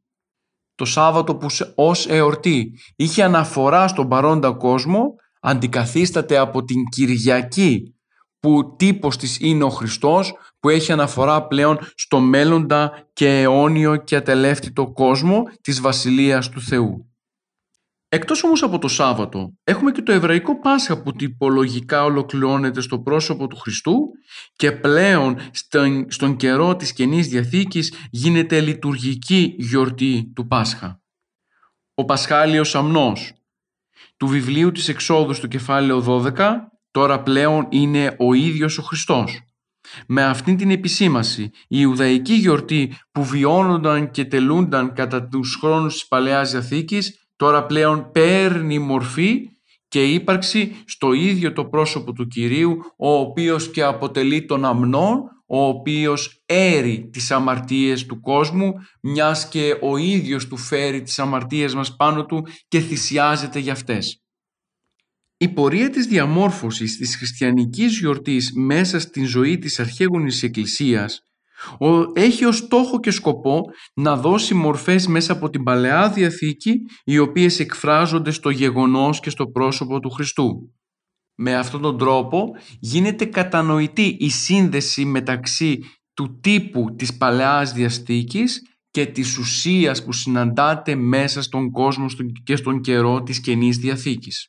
[0.75, 5.03] το Σάββατο που ως εορτή είχε αναφορά στον παρόντα κόσμο
[5.41, 7.95] αντικαθίσταται από την Κυριακή
[8.41, 14.15] που τύπος της είναι ο Χριστός που έχει αναφορά πλέον στο μέλλοντα και αιώνιο και
[14.15, 17.05] ατελεύτητο κόσμο της Βασιλείας του Θεού.
[18.13, 23.47] Εκτός όμως από το Σάββατο, έχουμε και το Εβραϊκό Πάσχα που τυπολογικά ολοκληρώνεται στο πρόσωπο
[23.47, 24.09] του Χριστού
[24.55, 31.01] και πλέον στον, στον καιρό της Καινής Διαθήκης γίνεται λειτουργική γιορτή του Πάσχα.
[31.93, 33.33] Ο Πασχάλιος Αμνός
[34.17, 36.55] του βιβλίου της Εξόδου στο κεφάλαιο 12
[36.91, 39.41] τώρα πλέον είναι ο ίδιος ο Χριστός.
[40.07, 46.07] Με αυτήν την επισήμαση, η Ιουδαϊκή γιορτή που βιώνονταν και τελούνταν κατά τους χρόνους της
[46.07, 49.49] Παλαιάς Διαθήκης τώρα πλέον παίρνει μορφή
[49.87, 55.63] και ύπαρξη στο ίδιο το πρόσωπο του Κυρίου, ο οποίος και αποτελεί τον αμνό, ο
[55.63, 61.95] οποίος έρει τις αμαρτίες του κόσμου, μιας και ο ίδιος του φέρει τις αμαρτίες μας
[61.95, 64.21] πάνω του και θυσιάζεται για αυτές.
[65.41, 71.23] Η πορεία της διαμόρφωσης της χριστιανικής γιορτής μέσα στην ζωή της αρχαίγονης Εκκλησίας
[72.13, 73.61] έχει ως στόχο και σκοπό
[73.93, 76.73] να δώσει μορφές μέσα από την Παλαιά Διαθήκη
[77.03, 80.73] οι οποίες εκφράζονται στο γεγονός και στο πρόσωπο του Χριστού.
[81.35, 82.49] Με αυτόν τον τρόπο
[82.79, 85.79] γίνεται κατανοητή η σύνδεση μεταξύ
[86.13, 92.05] του τύπου της Παλαιάς Διαστήκης και της ουσίας που συναντάται μέσα στον κόσμο
[92.43, 94.45] και στον καιρό της Καινής Διαθήκης.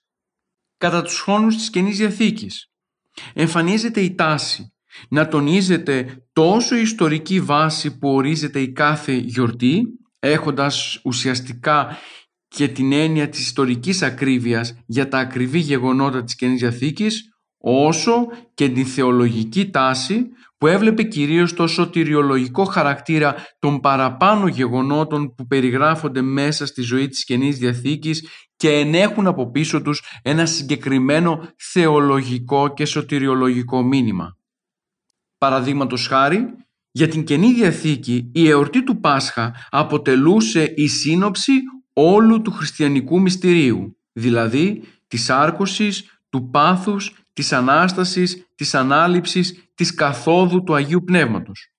[0.83, 2.71] Κατά τους χρόνους της Καινής Διαθήκης.
[3.35, 4.73] Εμφανίζεται η τάση
[5.09, 9.83] να τονίζεται τόσο η ιστορική βάση που ορίζεται η κάθε γιορτή,
[10.19, 11.99] έχοντας ουσιαστικά
[12.49, 17.23] και την έννοια της ιστορικής ακρίβειας για τα ακριβή γεγονότα της Καινής Διαθήκης,
[17.59, 20.27] όσο και την θεολογική τάση
[20.63, 27.25] που έβλεπε κυρίως το σωτηριολογικό χαρακτήρα των παραπάνω γεγονότων που περιγράφονται μέσα στη ζωή της
[27.25, 34.37] Καινής Διαθήκης και ενέχουν από πίσω τους ένα συγκεκριμένο θεολογικό και σωτηριολογικό μήνυμα.
[35.39, 36.47] Παραδείγματος χάρη,
[36.91, 41.53] για την Καινή Διαθήκη η εορτή του Πάσχα αποτελούσε η σύνοψη
[41.93, 50.63] όλου του χριστιανικού μυστηρίου, δηλαδή της άρκωσης, του πάθους, της Ανάστασης, της Ανάληψης, της καθόδου
[50.63, 51.73] του Αγίου Πνεύματος.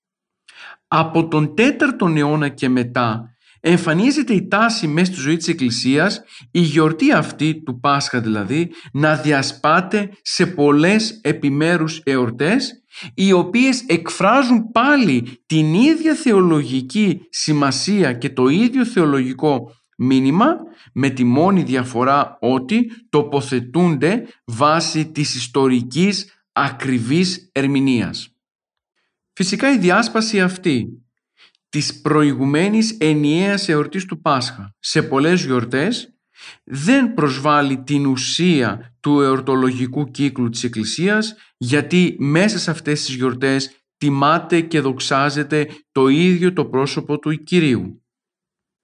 [0.88, 6.60] Από τον 4ο αιώνα και μετά εμφανίζεται η τάση μέσα στη ζωή της Εκκλησίας, η
[6.60, 12.82] γιορτή αυτή του Πάσχα δηλαδή, να διασπάται σε πολλές επιμέρους εορτές,
[13.14, 20.56] οι οποίες εκφράζουν πάλι την ίδια θεολογική σημασία και το ίδιο θεολογικό μήνυμα,
[20.92, 28.28] με τη μόνη διαφορά ότι τοποθετούνται βάσει της ιστορικής ακριβής ερμηνείας.
[29.32, 31.04] Φυσικά η διάσπαση αυτή
[31.68, 36.14] της προηγουμένης ενιαίας εορτής του Πάσχα σε πολλές γιορτές
[36.64, 43.70] δεν προσβάλλει την ουσία του εορτολογικού κύκλου της Εκκλησίας γιατί μέσα σε αυτές τις γιορτές
[43.96, 48.04] τιμάται και δοξάζεται το ίδιο το πρόσωπο του Κυρίου.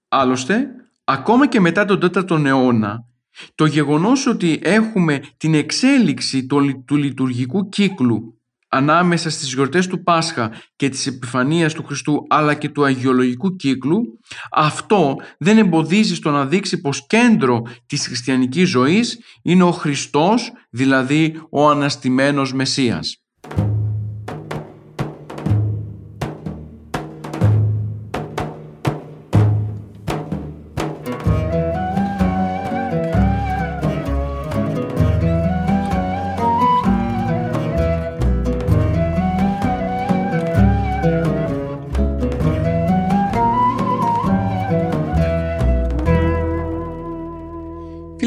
[0.08, 0.68] Άλλωστε,
[1.04, 3.09] ακόμα και μετά τον 4ο αιώνα,
[3.54, 6.46] το γεγονός ότι έχουμε την εξέλιξη
[6.86, 8.40] του λειτουργικού κύκλου
[8.70, 14.00] ανάμεσα στις γιορτές του Πάσχα και της επιφανίας του Χριστού αλλά και του αγιολογικού κύκλου
[14.50, 21.40] αυτό δεν εμποδίζει στο να δείξει πως κέντρο της χριστιανικής ζωής είναι ο Χριστός δηλαδή
[21.50, 23.22] ο αναστημένος Μεσσίας.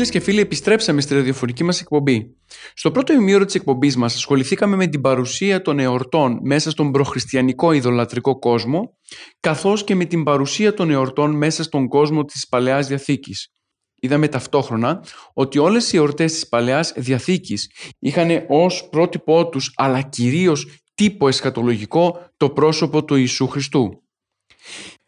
[0.03, 2.35] Φίλες και φίλοι, επιστρέψαμε στη ραδιοφορική μας εκπομπή.
[2.73, 7.71] Στο πρώτο ημίωρο της εκπομπής μας, ασχοληθήκαμε με την παρουσία των εορτών μέσα στον προχριστιανικό
[7.71, 8.97] ιδολατρικό κόσμο,
[9.39, 13.47] καθώς και με την παρουσία των εορτών μέσα στον κόσμο της Παλαιάς Διαθήκης.
[13.95, 20.67] Είδαμε ταυτόχρονα ότι όλες οι εορτές της Παλαιάς Διαθήκης είχαν ως πρότυπό τους, αλλά κυρίως
[20.93, 24.03] τύπο εσχατολογικό, το πρόσωπο του Ιησού Χριστού.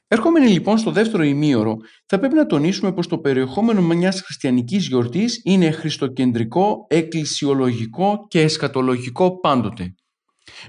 [0.08, 5.42] Ερχόμενοι λοιπόν στο δεύτερο ημίωρο, θα πρέπει να τονίσουμε πως το περιεχόμενο μιας χριστιανικής γιορτής
[5.44, 9.96] είναι χριστοκεντρικό, εκκλησιολογικό και εσκατολογικό πάντοτε.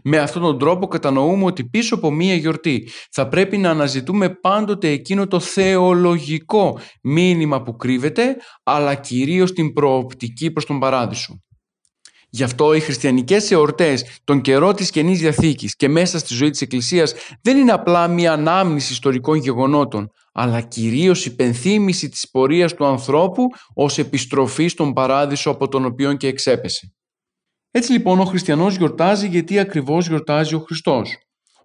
[0.02, 4.88] Με αυτόν τον τρόπο κατανοούμε ότι πίσω από μία γιορτή θα πρέπει να αναζητούμε πάντοτε
[4.88, 11.40] εκείνο το θεολογικό μήνυμα που κρύβεται, αλλά κυρίως την προοπτική προς τον παράδεισο.
[12.36, 16.60] Γι' αυτό οι χριστιανικές εορτές τον καιρό της Καινής Διαθήκης και μέσα στη ζωή της
[16.60, 23.46] Εκκλησίας δεν είναι απλά μια ανάμνηση ιστορικών γεγονότων, αλλά κυρίως υπενθύμηση της πορείας του ανθρώπου
[23.74, 26.94] ως επιστροφή στον παράδεισο από τον οποίο και εξέπεσε.
[27.70, 31.16] Έτσι λοιπόν ο χριστιανός γιορτάζει γιατί ακριβώς γιορτάζει ο Χριστός.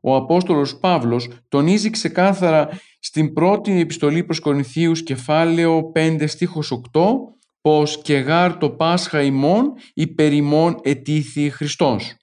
[0.02, 7.02] Ο Απόστολος Παύλος τονίζει ξεκάθαρα στην πρώτη επιστολή προς Κορινθίους κεφάλαιο 5 στίχος 8
[7.62, 12.16] πως «και γάρ το Πάσχα ημών υπερ ημών ετήθη Χριστός».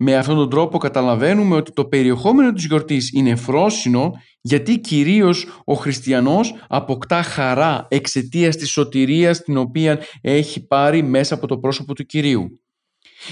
[0.00, 5.74] Με αυτόν τον τρόπο καταλαβαίνουμε ότι το περιεχόμενο της γιορτής είναι φρόσινο γιατί κυρίως ο
[5.74, 12.04] χριστιανός αποκτά χαρά εξαιτίας της σωτηρίας την οποία έχει πάρει μέσα από το πρόσωπο του
[12.04, 12.60] Κυρίου.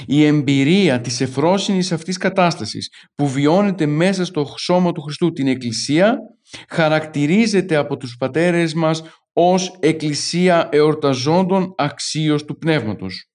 [0.06, 6.18] Η εμπειρία της εφρόσινης αυτής κατάστασης που βιώνεται μέσα στο σώμα του Χριστού την Εκκλησία
[6.68, 13.30] χαρακτηρίζεται από τους πατέρες μας ως Εκκλησία εορταζόντων αξίως του Πνεύματος.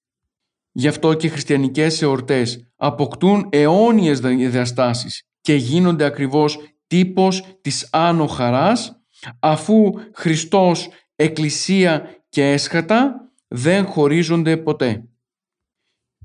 [0.71, 8.27] Γι' αυτό και οι χριστιανικές εορτές αποκτούν αιώνιες διαστάσεις και γίνονται ακριβώς τύπος της άνω
[8.27, 9.01] χαράς
[9.39, 15.05] αφού Χριστός, Εκκλησία και έσχατα δεν χωρίζονται ποτέ.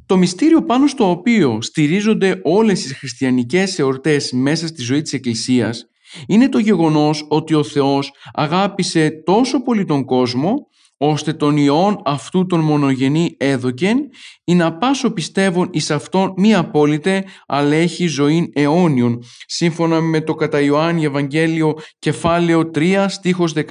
[0.07, 5.87] Το μυστήριο πάνω στο οποίο στηρίζονται όλες οι χριστιανικές εορτές μέσα στη ζωή της Εκκλησίας
[6.27, 10.55] είναι το γεγονός ότι ο Θεός αγάπησε τόσο πολύ τον κόσμο
[10.97, 13.99] ώστε τον Υιόν αυτού τον μονογενή έδωκεν
[14.45, 20.35] ή να πάσω πιστεύων εις αυτόν μη απόλυτε αλλά έχει ζωήν αιώνιον σύμφωνα με το
[20.35, 23.63] κατά Ιωάννη Ευαγγέλιο κεφάλαιο 3 στίχος 16.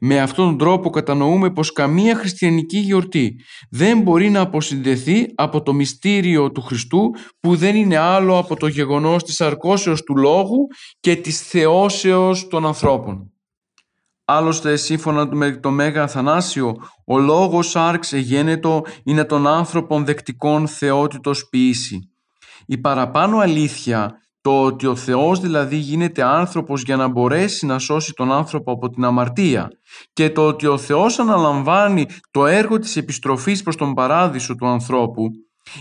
[0.00, 5.72] Με αυτόν τον τρόπο κατανοούμε πως καμία χριστιανική γιορτή δεν μπορεί να αποσυνδεθεί από το
[5.72, 7.10] μυστήριο του Χριστού
[7.40, 10.66] που δεν είναι άλλο από το γεγονός της αρκώσεως του Λόγου
[11.00, 13.30] και της θεώσεως των ανθρώπων.
[14.28, 21.48] Άλλωστε, σύμφωνα με το Μέγα Αθανάσιο, ο λόγος άρξε γένετο είναι των άνθρωπων δεκτικών θεότητος
[21.48, 22.10] ποιήση.
[22.66, 28.12] Η παραπάνω αλήθεια, το ότι ο Θεός δηλαδή γίνεται άνθρωπος για να μπορέσει να σώσει
[28.12, 29.70] τον άνθρωπο από την αμαρτία
[30.12, 35.30] και το ότι ο Θεός αναλαμβάνει το έργο της επιστροφής προς τον παράδεισο του ανθρώπου,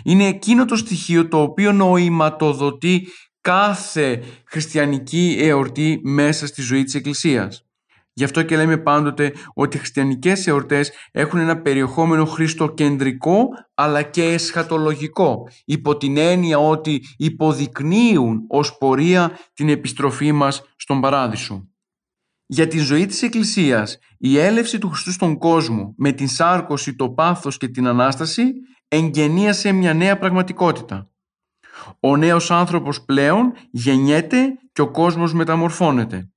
[0.04, 3.08] είναι εκείνο το στοιχείο το οποίο νοηματοδοτεί
[3.42, 7.66] κάθε χριστιανική εορτή μέσα στη ζωή της Εκκλησίας.
[8.18, 14.24] Γι' αυτό και λέμε πάντοτε ότι οι χριστιανικές εορτές έχουν ένα περιεχόμενο χριστοκεντρικό αλλά και
[14.24, 21.70] εσχατολογικό υπό την έννοια ότι υποδεικνύουν ως πορεία την επιστροφή μας στον Παράδεισο.
[22.46, 27.10] Για τη ζωή της Εκκλησίας, η έλευση του Χριστού στον κόσμο με την σάρκωση, το
[27.10, 28.52] πάθος και την Ανάσταση
[28.88, 31.10] εγγενίασε μια νέα πραγματικότητα.
[32.00, 36.30] Ο νέος άνθρωπος πλέον γεννιέται και ο κόσμος μεταμορφώνεται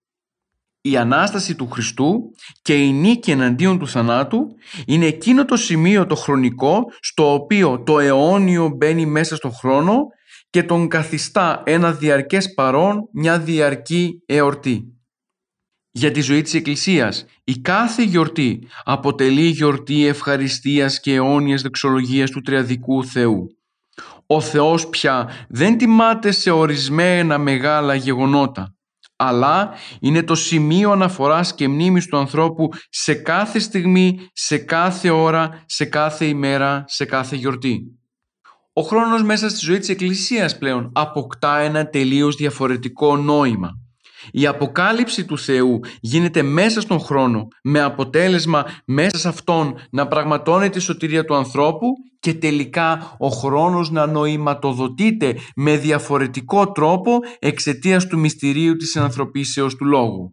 [0.90, 2.20] η Ανάσταση του Χριστού
[2.62, 4.46] και η νίκη εναντίον του θανάτου
[4.86, 10.06] είναι εκείνο το σημείο το χρονικό στο οποίο το αιώνιο μπαίνει μέσα στον χρόνο
[10.50, 14.92] και τον καθιστά ένα διαρκές παρόν, μια διαρκή εορτή.
[15.90, 22.40] Για τη ζωή της Εκκλησίας, η κάθε γιορτή αποτελεί γιορτή ευχαριστίας και αιώνιας δεξολογίας του
[22.40, 23.46] Τριαδικού Θεού.
[24.26, 28.77] Ο Θεός πια δεν τιμάται σε ορισμένα μεγάλα γεγονότα,
[29.20, 35.62] αλλά είναι το σημείο αναφοράς και μνήμης του ανθρώπου σε κάθε στιγμή, σε κάθε ώρα,
[35.66, 37.98] σε κάθε ημέρα, σε κάθε γιορτή.
[38.72, 43.70] Ο χρόνος μέσα στη ζωή της Εκκλησίας πλέον αποκτά ένα τελείως διαφορετικό νόημα.
[44.32, 50.78] Η αποκάλυψη του Θεού γίνεται μέσα στον χρόνο με αποτέλεσμα μέσα σε αυτόν να πραγματώνεται
[50.78, 51.86] η σωτηρία του ανθρώπου
[52.20, 59.84] και τελικά ο χρόνος να νοηματοδοτείται με διαφορετικό τρόπο εξαιτίας του μυστηρίου της ανθρωπίσεως του
[59.84, 60.32] λόγου.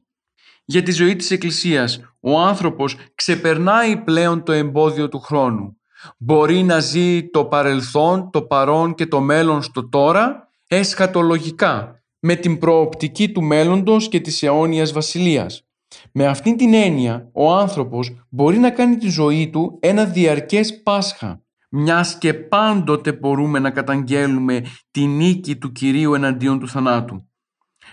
[0.66, 5.78] Για τη ζωή της Εκκλησίας, ο άνθρωπος ξεπερνάει πλέον το εμπόδιο του χρόνου.
[6.18, 12.58] Μπορεί να ζει το παρελθόν, το παρόν και το μέλλον στο τώρα εσχατολογικά με την
[12.58, 15.68] προοπτική του μέλλοντος και της αιώνιας βασιλείας.
[16.12, 21.42] Με αυτήν την έννοια, ο άνθρωπος μπορεί να κάνει τη ζωή του ένα διαρκές Πάσχα,
[21.70, 24.62] μιας και πάντοτε μπορούμε να καταγγέλουμε
[24.92, 27.30] τη νίκη του Κυρίου εναντίον του θανάτου.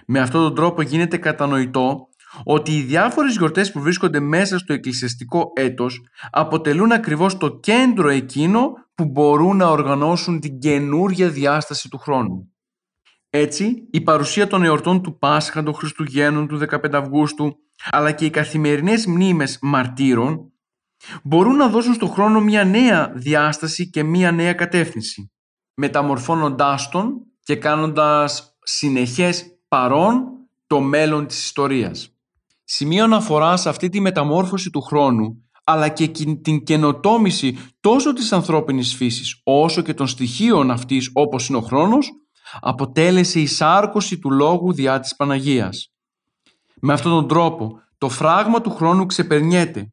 [0.06, 2.08] Με αυτόν τον τρόπο γίνεται κατανοητό
[2.44, 8.72] ότι οι διάφορες γιορτές που βρίσκονται μέσα στο εκκλησιαστικό έτος αποτελούν ακριβώς το κέντρο εκείνο
[8.94, 12.51] που μπορούν να οργανώσουν την καινούργια διάσταση του χρόνου.
[13.34, 17.56] Έτσι, η παρουσία των εορτών του Πάσχα, των Χριστουγέννων, του 15 Αυγούστου,
[17.90, 20.52] αλλά και οι καθημερινές μνήμες μαρτύρων,
[21.22, 25.32] μπορούν να δώσουν στον χρόνο μια νέα διάσταση και μια νέα κατεύθυνση,
[25.74, 30.24] μεταμορφώνοντάς τον και κάνοντας συνεχές παρόν
[30.66, 32.16] το μέλλον της ιστορίας.
[32.64, 36.08] Σημείο αναφοράς σε αυτή τη μεταμόρφωση του χρόνου, αλλά και
[36.42, 42.12] την καινοτόμηση τόσο της ανθρώπινης φύσης, όσο και των στοιχείων αυτής όπως είναι ο χρόνος,
[42.60, 45.92] αποτέλεσε η σάρκωση του λόγου διά της Παναγίας.
[46.80, 49.92] Με αυτόν τον τρόπο το φράγμα του χρόνου ξεπερνιέται,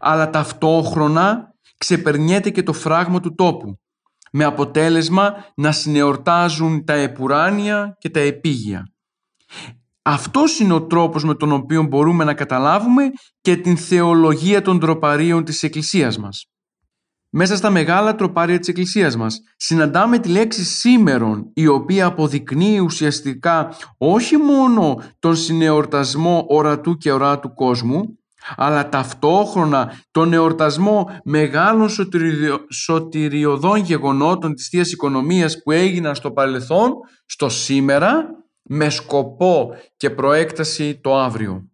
[0.00, 3.78] αλλά ταυτόχρονα ξεπερνιέται και το φράγμα του τόπου,
[4.32, 8.88] με αποτέλεσμα να συνεορτάζουν τα επουράνια και τα επίγεια.
[10.02, 15.44] Αυτός είναι ο τρόπος με τον οποίο μπορούμε να καταλάβουμε και την θεολογία των τροπαρίων
[15.44, 16.44] της Εκκλησίας μας.
[17.36, 23.68] Μέσα στα μεγάλα τροπάρια της Εκκλησίας μας συναντάμε τη λέξη σήμερον η οποία αποδεικνύει ουσιαστικά
[23.98, 28.18] όχι μόνο τον συνεορτασμό ορατού και οράτου κόσμου
[28.56, 31.88] αλλά ταυτόχρονα τον εορτασμό μεγάλων
[32.70, 36.92] σωτηριωδών γεγονότων της Θείας Οικονομίας που έγιναν στο παρελθόν,
[37.26, 38.26] στο σήμερα,
[38.62, 41.68] με σκοπό και προέκταση το αύριο.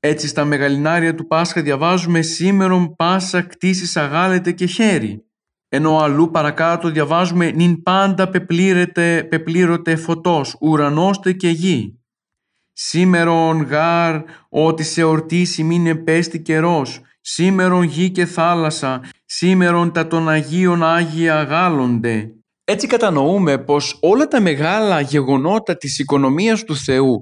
[0.00, 5.22] Έτσι στα μεγαλινάρια του Πάσχα διαβάζουμε «Σήμερον πάσα κτίσεις αγάλετε και χέρι».
[5.68, 12.02] Ενώ αλλού παρακάτω διαβάζουμε «Νην πάντα πεπλήρετε, πεπλήρωτε φωτός, ουρανώστε και γη».
[12.72, 20.28] Σήμερον γάρ, ότι σε ορτήσει μην επέστη καιρός, σήμερον γη και θάλασσα, σήμερον τα των
[20.28, 22.32] Αγίων Άγια αγάλονται.
[22.70, 27.20] Έτσι κατανοούμε πως όλα τα μεγάλα γεγονότα της οικονομίας του Θεού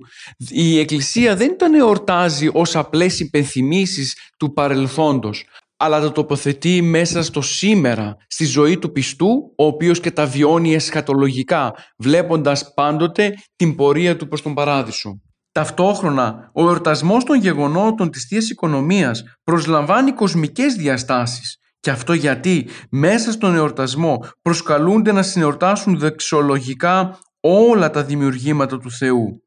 [0.49, 5.45] η Εκκλησία δεν τα εορτάζει ως απλές υπενθυμίσεις του παρελθόντος
[5.77, 10.75] αλλά τα τοποθετεί μέσα στο σήμερα, στη ζωή του πιστού, ο οποίος και τα βιώνει
[10.75, 15.21] εσχατολογικά, βλέποντας πάντοτε την πορεία του προς τον Παράδεισο.
[15.53, 23.33] Ταυτόχρονα, ο εορτασμός των γεγονότων της Θείας Οικονομίας προσλαμβάνει κοσμικές διαστάσεις και αυτό γιατί μέσα
[23.33, 29.43] στον εορτασμό προσκαλούνται να συνεορτάσουν δεξιολογικά όλα τα δημιουργήματα του Θεού.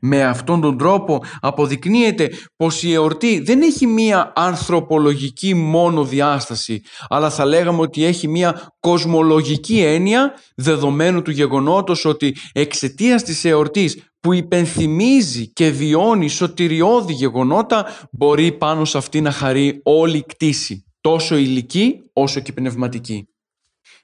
[0.00, 7.30] Με αυτόν τον τρόπο αποδεικνύεται πως η εορτή δεν έχει μία ανθρωπολογική μόνο διάσταση, αλλά
[7.30, 14.32] θα λέγαμε ότι έχει μία κοσμολογική έννοια δεδομένου του γεγονότος ότι εξαιτίας της εορτής που
[14.32, 21.36] υπενθυμίζει και βιώνει σωτηριώδη γεγονότα μπορεί πάνω σε αυτή να χαρεί όλη η κτήση τόσο
[21.36, 23.26] ηλική όσο και πνευματική.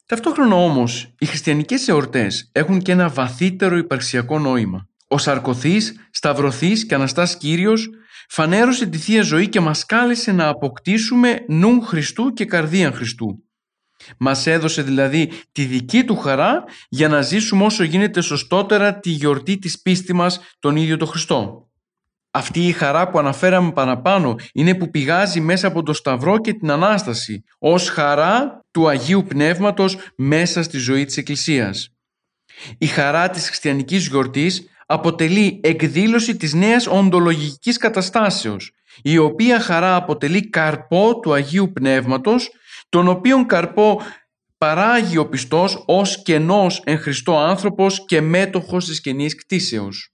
[0.06, 4.88] Ταυτόχρονα όμως, οι χριστιανικές εορτές έχουν και ένα βαθύτερο υπαρξιακό νόημα.
[5.08, 7.88] Ο Σαρκωθής, Σταυρωθής και Αναστάς Κύριος
[8.28, 13.42] φανέρωσε τη Θεία Ζωή και μας κάλεσε να αποκτήσουμε νου Χριστού και καρδία Χριστού.
[14.18, 19.58] Μας έδωσε δηλαδή τη δική του χαρά για να ζήσουμε όσο γίνεται σωστότερα τη γιορτή
[19.58, 21.67] της πίστη μας τον ίδιο τον Χριστό.
[22.38, 26.70] Αυτή η χαρά που αναφέραμε παραπάνω είναι που πηγάζει μέσα από το Σταυρό και την
[26.70, 31.88] Ανάσταση ως χαρά του Αγίου Πνεύματος μέσα στη ζωή της Εκκλησίας.
[32.79, 38.72] Η χαρά της χριστιανικής γιορτής αποτελεί εκδήλωση της νέας οντολογικής καταστάσεως
[39.03, 42.51] η οποία χαρά αποτελεί καρπό του Αγίου Πνεύματος
[42.88, 44.03] τον οποίον καρπό
[44.59, 50.12] παράγει ο πιστός ως κενός εν Χριστώ άνθρωπος και μέτοχος της καινής κτίσεως.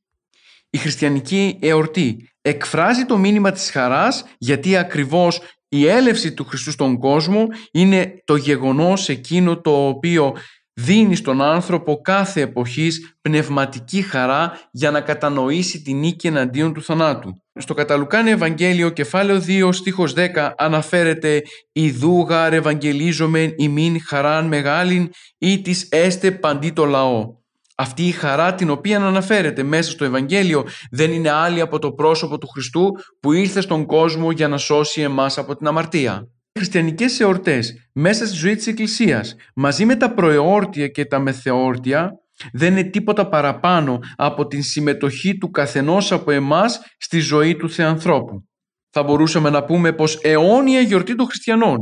[0.74, 6.98] Η χριστιανική εορτή εκφράζει το μήνυμα της χαράς γιατί ακριβώς η έλευση του Χριστού στον
[6.98, 10.36] κόσμο είναι το γεγονός εκείνο το οποίο
[10.72, 17.42] δίνει στον άνθρωπο κάθε εποχής πνευματική χαρά για να κατανοήσει την νίκη εναντίον του θανάτου.
[17.60, 25.88] Στο Καταλουκάνε Ευαγγέλιο κεφάλαιο 2 στίχος 10 αναφέρεται «Ιδούγα ρευαγγελίζομεν ημίν χαράν μεγάλην ή της
[25.90, 27.42] έστε παντί το λαό».
[27.74, 32.38] Αυτή η χαρά την οποία αναφέρεται μέσα στο Ευαγγέλιο δεν είναι άλλη από το πρόσωπο
[32.38, 36.28] του Χριστού που ήρθε στον κόσμο για να σώσει εμάς από την αμαρτία.
[36.52, 42.12] Οι χριστιανικές εορτές μέσα στη ζωή της Εκκλησίας μαζί με τα προεόρτια και τα μεθεόρτια
[42.52, 48.48] δεν είναι τίποτα παραπάνω από την συμμετοχή του καθενός από εμάς στη ζωή του Θεανθρώπου.
[48.90, 51.78] Θα μπορούσαμε να πούμε πως αιώνια γιορτή των χριστιανών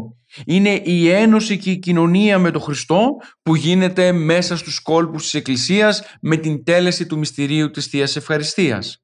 [0.46, 3.08] είναι η ένωση και η κοινωνία με τον Χριστό
[3.42, 8.96] που γίνεται μέσα στους κόλπους της Εκκλησίας με την τέλεση του μυστηρίου της Θείας Ευχαριστίας.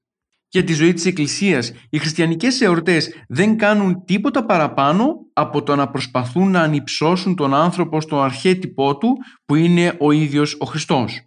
[0.51, 5.91] Για τη ζωή της Εκκλησίας, οι χριστιανικές εορτές δεν κάνουν τίποτα παραπάνω από το να
[5.91, 11.21] προσπαθούν να ανυψώσουν τον άνθρωπο στο αρχέτυπό του που είναι ο ίδιος ο Χριστός.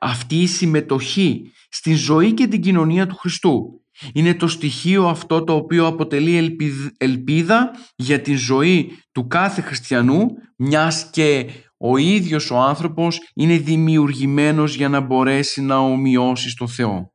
[0.00, 5.54] Αυτή η συμμετοχή στη ζωή και την κοινωνία του Χριστού είναι το στοιχείο αυτό το
[5.54, 6.56] οποίο αποτελεί
[6.96, 10.26] ελπίδα για τη ζωή του κάθε χριστιανού
[10.56, 17.12] μιας και ο ίδιος ο άνθρωπος είναι δημιουργημένος για να μπορέσει να ομοιώσει στο Θεό.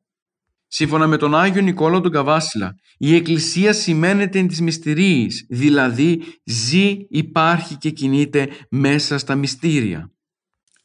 [0.68, 6.98] Σύμφωνα με τον Άγιο Νικόλαο τον Καβάσιλα, η Εκκλησία σημαίνεται εν της μυστηρίης, δηλαδή ζει,
[7.10, 10.12] υπάρχει και κινείται μέσα στα μυστήρια.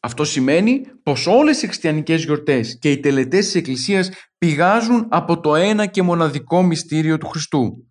[0.04, 5.54] Αυτό σημαίνει πως όλες οι χριστιανικές γιορτές και οι τελετές της Εκκλησίας πηγάζουν από το
[5.54, 7.88] ένα και μοναδικό μυστήριο του Χριστού.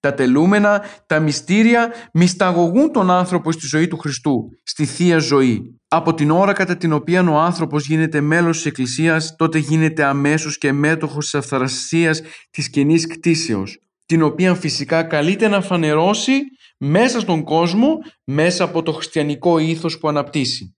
[0.00, 5.80] Τα τελούμενα, τα μυστήρια μυσταγωγούν τον άνθρωπο στη ζωή του Χριστού, στη Θεία Ζωή.
[5.88, 10.58] Από την ώρα κατά την οποία ο άνθρωπος γίνεται μέλος της Εκκλησίας, τότε γίνεται αμέσως
[10.58, 16.40] και μέτοχος της αυθαρασίας της καινής κτίσεως, την οποία φυσικά καλείται να φανερώσει
[16.78, 20.73] μέσα στον κόσμο, μέσα από το χριστιανικό ήθος που αναπτύσσει.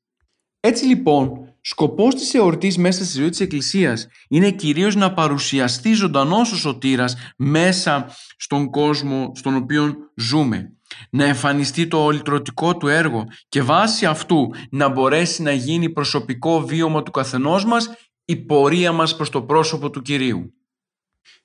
[0.67, 6.53] Έτσι λοιπόν, σκοπός της εορτής μέσα στη ζωή της Εκκλησίας είναι κυρίως να παρουσιαστεί ζωντανός
[6.53, 10.73] ο σωτήρας μέσα στον κόσμο στον οποίο ζούμε.
[11.11, 17.03] Να εμφανιστεί το ολιτρωτικό του έργο και βάσει αυτού να μπορέσει να γίνει προσωπικό βίωμα
[17.03, 17.91] του καθενός μας
[18.25, 20.55] η πορεία μας προς το πρόσωπο του Κυρίου.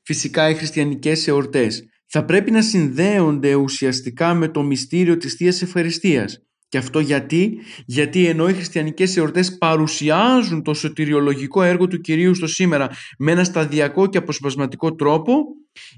[0.02, 6.42] Φυσικά οι χριστιανικές εορτές θα πρέπει να συνδέονται ουσιαστικά με το μυστήριο της Θείας Ευχαριστίας
[6.72, 12.48] και αυτό γιατί, γιατί ενώ οι χριστιανικές εορτές παρουσιάζουν το σωτηριολογικό έργο του Κυρίου στο
[12.48, 15.44] σήμερα με ένα σταδιακό και αποσπασματικό τρόπο,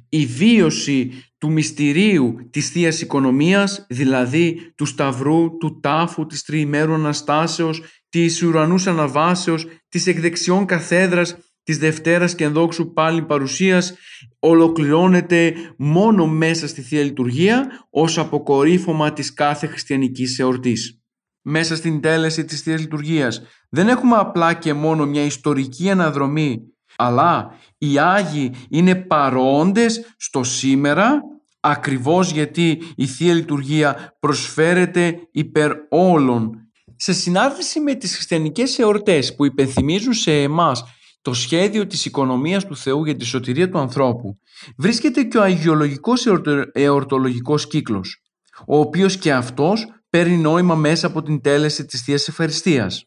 [0.09, 7.81] η βίωση του μυστηρίου της θείας Οικονομίας, δηλαδή του Σταυρού, του Τάφου, της Τριημέρου Αναστάσεως,
[8.09, 13.93] της Ουρανούς Αναβάσεως, της εκδεξιών καθέδρας, της Δευτέρας και ενδόξου πάλι παρουσίας
[14.39, 21.01] ολοκληρώνεται μόνο μέσα στη Θεία Λειτουργία ως αποκορύφωμα της κάθε χριστιανικής εορτής.
[21.41, 27.53] Μέσα στην τέλεση της Θείας Λειτουργίας δεν έχουμε απλά και μόνο μια ιστορική αναδρομή αλλά
[27.77, 31.21] οι Άγιοι είναι παρόντες στο σήμερα
[31.59, 36.57] ακριβώς γιατί η Θεία Λειτουργία προσφέρεται υπέρ όλων.
[36.95, 40.83] Σε συνάρτηση με τις χριστιανικές εορτές που υπενθυμίζουν σε εμάς
[41.23, 44.39] το σχέδιο της οικονομίας του Θεού για τη σωτηρία του ανθρώπου
[44.77, 46.27] βρίσκεται και ο αγιολογικός
[46.71, 48.21] εορτολογικός κύκλος,
[48.67, 53.05] ο οποίος και αυτός παίρνει νόημα μέσα από την τέλεση της Θείας Ευχαριστίας.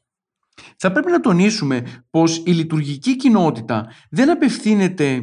[0.77, 5.21] Θα πρέπει να τονίσουμε πως η λειτουργική κοινότητα δεν απευθύνεται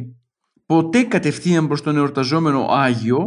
[0.66, 3.24] ποτέ κατευθείαν προς τον εορταζόμενο Άγιο,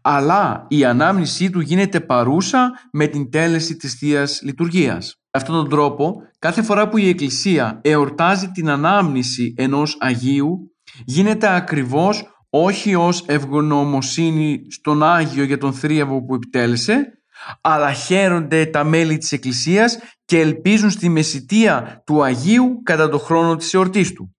[0.00, 6.14] αλλά η ανάμνησή του γίνεται παρούσα με την τέλεση της Θείας Λειτουργίας αυτόν τον τρόπο,
[6.38, 10.58] κάθε φορά που η Εκκλησία εορτάζει την ανάμνηση ενός Αγίου,
[11.04, 17.18] γίνεται ακριβώς όχι ως ευγνωμοσύνη στον Άγιο για τον θρίαβο που επιτέλεσε,
[17.60, 23.56] αλλά χαίρονται τα μέλη της Εκκλησίας και ελπίζουν στη μεσητεία του Αγίου κατά το χρόνο
[23.56, 24.36] της εορτής του.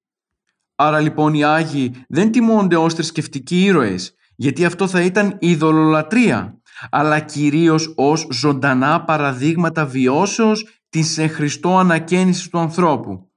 [0.75, 7.19] Άρα λοιπόν οι Άγιοι δεν τιμώνται ως θρησκευτικοί ήρωες, γιατί αυτό θα ήταν ειδωλολατρία, αλλά
[7.19, 13.31] κυρίως ως ζωντανά παραδείγματα βιώσεως της εν Χριστώ ανακαίνησης του ανθρώπου,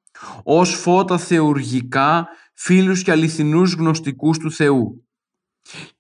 [0.45, 5.03] ως φώτα θεουργικά, φίλους και αληθινούς γνωστικούς του Θεού.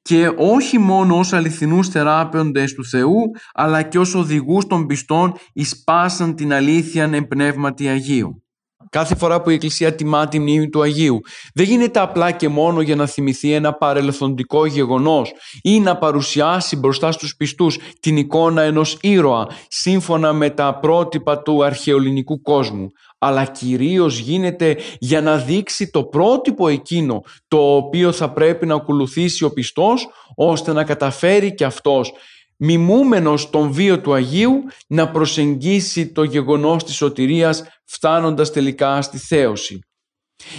[0.02, 3.20] Και όχι μόνο ως αληθινούς θεράπεοντες του Θεού,
[3.52, 8.42] αλλά και ως οδηγούς των πιστών εις πάσαν την αλήθεια εν πνεύματι Αγίου
[8.90, 11.20] κάθε φορά που η Εκκλησία τιμά τη μνήμη του Αγίου.
[11.54, 17.12] Δεν γίνεται απλά και μόνο για να θυμηθεί ένα παρελθοντικό γεγονός ή να παρουσιάσει μπροστά
[17.12, 24.18] στους πιστούς την εικόνα ενός ήρωα σύμφωνα με τα πρότυπα του αρχαιολινικού κόσμου αλλά κυρίως
[24.18, 30.08] γίνεται για να δείξει το πρότυπο εκείνο το οποίο θα πρέπει να ακολουθήσει ο πιστός
[30.34, 32.12] ώστε να καταφέρει και αυτός
[32.58, 39.78] μιμούμενος τον βίο του Αγίου να προσεγγίσει το γεγονός της σωτηρίας φτάνοντας τελικά στη θέωση.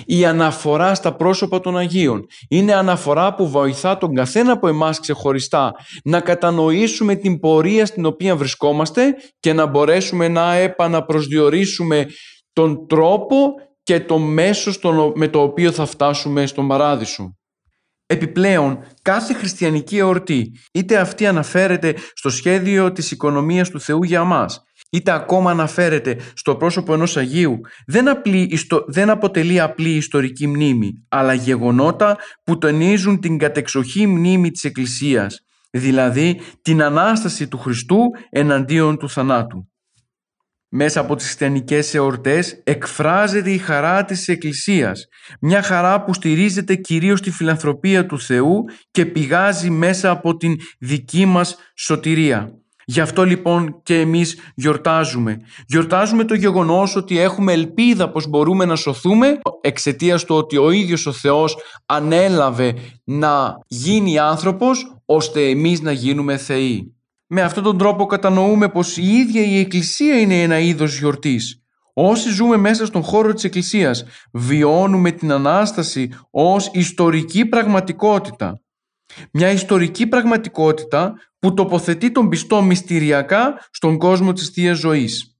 [0.05, 5.71] Η αναφορά στα πρόσωπα των Αγίων είναι αναφορά που βοηθά τον καθένα από εμάς ξεχωριστά
[6.03, 12.05] να κατανοήσουμε την πορεία στην οποία βρισκόμαστε και να μπορέσουμε να επαναπροσδιορίσουμε
[12.53, 13.35] τον τρόπο
[13.83, 14.71] και το μέσο
[15.15, 17.38] με το οποίο θα φτάσουμε στον Παράδεισο.
[18.11, 24.63] Επιπλέον, κάθε χριστιανική εορτή, είτε αυτή αναφέρεται στο σχέδιο της οικονομίας του Θεού για μας,
[24.89, 31.33] είτε ακόμα αναφέρεται στο πρόσωπο ενός Αγίου, δεν, απλή, δεν αποτελεί απλή ιστορική μνήμη, αλλά
[31.33, 35.39] γεγονότα που τονίζουν την κατεξοχή μνήμη της Εκκλησίας,
[35.71, 37.99] δηλαδή την Ανάσταση του Χριστού
[38.29, 39.69] εναντίον του θανάτου.
[40.71, 45.07] Μέσα από τις χριστιανικές εορτές εκφράζεται η χαρά της Εκκλησίας,
[45.41, 51.25] μια χαρά που στηρίζεται κυρίως στη φιλανθρωπία του Θεού και πηγάζει μέσα από την δική
[51.25, 52.53] μας σωτηρία.
[52.85, 55.37] Γι' αυτό λοιπόν και εμείς γιορτάζουμε.
[55.67, 61.05] Γιορτάζουμε το γεγονός ότι έχουμε ελπίδα πως μπορούμε να σωθούμε εξαιτίας του ότι ο ίδιος
[61.05, 66.98] ο Θεός ανέλαβε να γίνει άνθρωπος ώστε εμείς να γίνουμε θεοί.
[67.31, 71.63] Με αυτόν τον τρόπο κατανοούμε πως η ίδια η Εκκλησία είναι ένα είδος γιορτής.
[71.93, 78.61] Όσοι ζούμε μέσα στον χώρο της Εκκλησίας βιώνουμε την Ανάσταση ως ιστορική πραγματικότητα.
[79.31, 85.37] Μια ιστορική πραγματικότητα που τοποθετεί τον πιστό μυστηριακά στον κόσμο της Θείας Ζωής.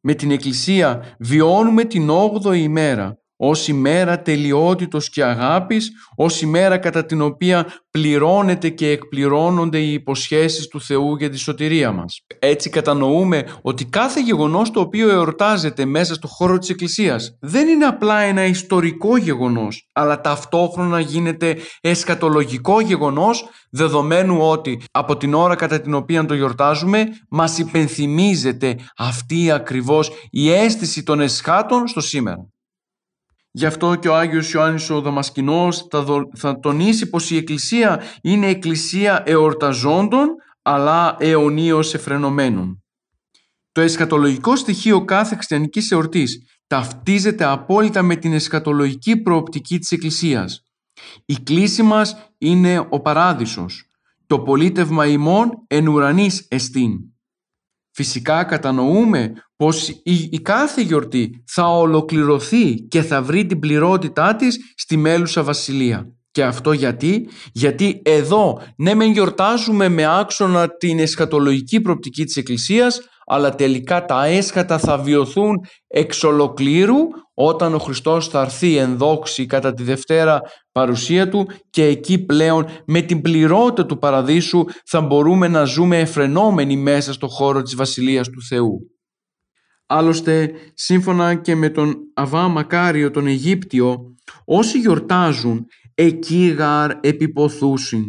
[0.00, 7.04] Με την Εκκλησία βιώνουμε την 8η ημέρα ως ημέρα τελειότητος και αγάπης, ως ημέρα κατά
[7.04, 12.20] την οποία πληρώνεται και εκπληρώνονται οι υποσχέσεις του Θεού για τη σωτηρία μας.
[12.38, 17.84] Έτσι κατανοούμε ότι κάθε γεγονός το οποίο εορτάζεται μέσα στο χώρο της Εκκλησίας δεν είναι
[17.84, 25.80] απλά ένα ιστορικό γεγονός, αλλά ταυτόχρονα γίνεται εσκατολογικό γεγονός δεδομένου ότι από την ώρα κατά
[25.80, 32.48] την οποία το γιορτάζουμε μας υπενθυμίζεται αυτή ακριβώς η αίσθηση των εσχάτων στο σήμερα.
[33.58, 36.04] Γι' αυτό και ο Άγιος Ιωάννης ο Δαμασκηνός θα,
[36.34, 40.28] θα τονίσει πως η Εκκλησία είναι Εκκλησία εορταζόντων
[40.62, 42.84] αλλά αιωνίως εφρενωμένων.
[43.72, 50.64] Το εσχατολογικό στοιχείο κάθε χριστιανικής εορτής ταυτίζεται απόλυτα με την εσχατολογική προοπτική της Εκκλησίας.
[51.24, 53.84] Η κλίση μας είναι ο παράδεισος.
[54.26, 56.92] Το πολίτευμα ημών εν ουρανής εστίν.
[57.98, 59.88] Φυσικά κατανοούμε πως
[60.30, 66.06] η, κάθε γιορτή θα ολοκληρωθεί και θα βρει την πληρότητά της στη μέλουσα βασιλεία.
[66.30, 73.00] Και αυτό γιατί, γιατί εδώ ναι μεν γιορτάζουμε με άξονα την εσχατολογική προπτική της Εκκλησίας,
[73.28, 75.54] αλλά τελικά τα έσχατα θα βιωθούν
[75.86, 76.96] εξ ολοκλήρου
[77.34, 80.40] όταν ο Χριστός θα έρθει ενδόξη κατά τη Δευτέρα
[80.72, 86.76] παρουσία Του και εκεί πλέον με την πληρότητα του Παραδείσου θα μπορούμε να ζούμε εφρενόμενοι
[86.76, 88.78] μέσα στο χώρο της Βασιλείας του Θεού.
[89.86, 94.14] Άλλωστε, σύμφωνα και με τον Αβά Μακάριο τον Αιγύπτιο,
[94.44, 98.04] όσοι γιορτάζουν εκεί γαρ επιποθούσιν,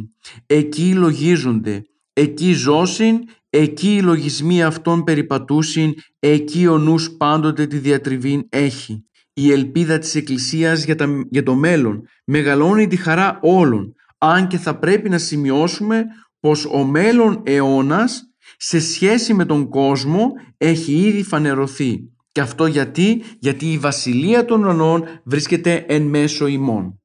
[0.46, 1.82] εκεί λογίζονται,
[2.14, 9.04] εκεί ζώσιν, εκεί οι λογισμοί αυτών περιπατούσιν, εκεί ο νους πάντοτε τη διατριβήν έχει.
[9.34, 10.96] Η ελπίδα της Εκκλησίας για,
[11.30, 16.06] για το μέλλον μεγαλώνει τη χαρά όλων, αν και θα πρέπει να σημειώσουμε
[16.40, 22.00] πως ο μέλλον αιώνας σε σχέση με τον κόσμο έχει ήδη φανερωθεί.
[22.32, 27.02] Και αυτό γιατί, γιατί η βασιλεία των ουρανών βρίσκεται εν μέσω ημών.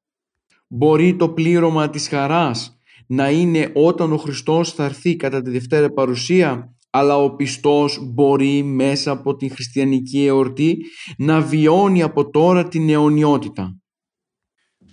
[0.69, 5.91] Μπορεί το πλήρωμα της χαράς να είναι όταν ο Χριστός θα έρθει κατά τη Δευτέρα
[5.91, 10.77] Παρουσία, αλλά ο πιστός μπορεί μέσα από την χριστιανική εορτή
[11.19, 13.79] να βιώνει από τώρα την αιωνιότητα.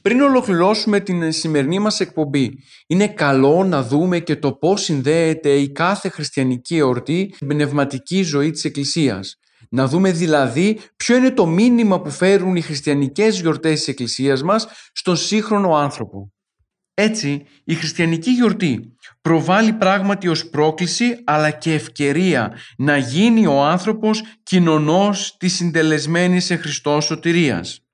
[0.01, 2.51] Πριν ολοκληρώσουμε την σημερινή μας εκπομπή,
[2.87, 8.51] είναι καλό να δούμε και το πώς συνδέεται η κάθε χριστιανική εορτή στην πνευματική ζωή
[8.51, 9.35] της Εκκλησίας.
[9.69, 14.67] Να δούμε δηλαδή ποιο είναι το μήνυμα που φέρουν οι χριστιανικές γιορτές της Εκκλησίας μας
[14.93, 16.31] στον σύγχρονο άνθρωπο.
[16.93, 24.23] Έτσι, η χριστιανική γιορτή προβάλλει πράγματι ως πρόκληση αλλά και ευκαιρία να γίνει ο άνθρωπος
[24.43, 27.85] κοινωνός της συντελεσμένης σε Χριστός σωτηρίας.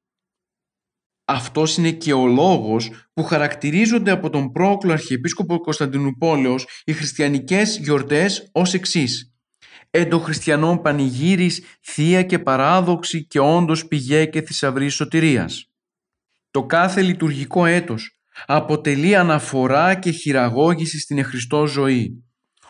[1.26, 8.50] Αυτός είναι και ο λόγος που χαρακτηρίζονται από τον πρόκλο Αρχιεπίσκοπο Κωνσταντινούπολεως οι χριστιανικές γιορτές
[8.52, 9.32] ως εξής.
[9.90, 15.72] Εν των χριστιανών πανηγύρις, θεία και παράδοξη και όντως πηγέ και θησαυρή σωτηρίας.
[16.52, 22.24] Το κάθε λειτουργικό έτος αποτελεί αναφορά και χειραγώγηση στην εχριστό ζωή.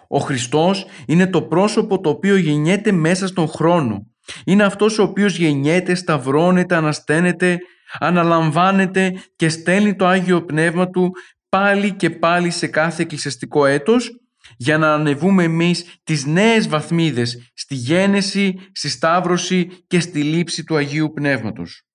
[0.07, 3.99] Ο Χριστός είναι το πρόσωπο το οποίο γεννιέται μέσα στον χρόνο.
[4.45, 7.59] Είναι αυτός ο οποίος γεννιέται, σταυρώνεται, ανασταίνεται
[7.99, 11.11] αναλαμβάνεται και στέλνει το Άγιο Πνεύμα Του
[11.49, 14.09] πάλι και πάλι σε κάθε εκκλησιαστικό έτος
[14.57, 20.75] για να ανεβούμε εμείς τις νέες βαθμίδες στη γένεση, στη σταύρωση και στη λήψη του
[20.75, 21.86] Αγίου Πνεύματος.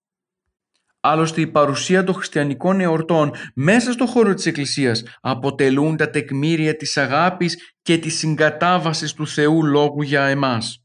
[1.05, 6.97] Άλλωστε η παρουσία των χριστιανικών εορτών μέσα στο χώρο της Εκκλησίας αποτελούν τα τεκμήρια της
[6.97, 10.83] αγάπης και της συγκατάβασης του Θεού Λόγου για εμάς.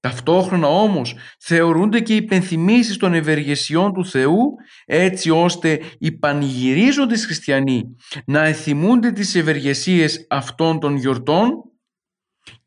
[0.00, 4.40] Ταυτόχρονα όμως θεωρούνται και οι υπενθυμίσεις των ευεργεσιών του Θεού
[4.86, 7.82] έτσι ώστε οι πανηγυρίζοντες χριστιανοί
[8.26, 11.50] να εθιμούνται τις ευεργεσίες αυτών των γιορτών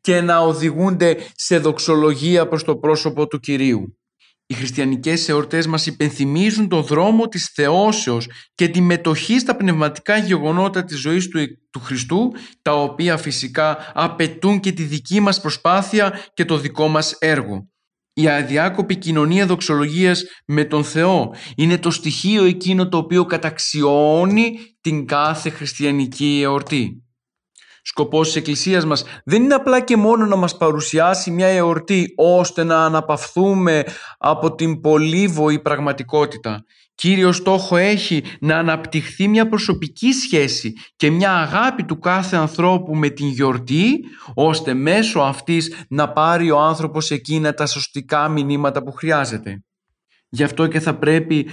[0.00, 3.98] και να οδηγούνται σε δοξολογία προς το πρόσωπο του Κυρίου.
[4.46, 10.84] Οι χριστιανικές εορτές μας υπενθυμίζουν το δρόμο της θεώσεως και τη μετοχή στα πνευματικά γεγονότα
[10.84, 11.38] της ζωής του,
[11.70, 12.32] του Χριστού,
[12.62, 17.68] τα οποία φυσικά απαιτούν και τη δική μας προσπάθεια και το δικό μας έργο.
[18.16, 25.06] Η αδιάκοπη κοινωνία δοξολογίας με τον Θεό είναι το στοιχείο εκείνο το οποίο καταξιώνει την
[25.06, 27.03] κάθε χριστιανική εορτή.
[27.86, 32.64] Σκοπός της Εκκλησίας μας δεν είναι απλά και μόνο να μας παρουσιάσει μια εορτή ώστε
[32.64, 33.84] να αναπαυθούμε
[34.18, 36.64] από την πολύβοη πραγματικότητα.
[36.94, 43.08] Κύριο στόχο έχει να αναπτυχθεί μια προσωπική σχέση και μια αγάπη του κάθε ανθρώπου με
[43.08, 44.04] την γιορτή
[44.34, 49.64] ώστε μέσω αυτής να πάρει ο άνθρωπος εκείνα τα σωστικά μηνύματα που χρειάζεται.
[50.28, 51.46] Γι' αυτό και θα πρέπει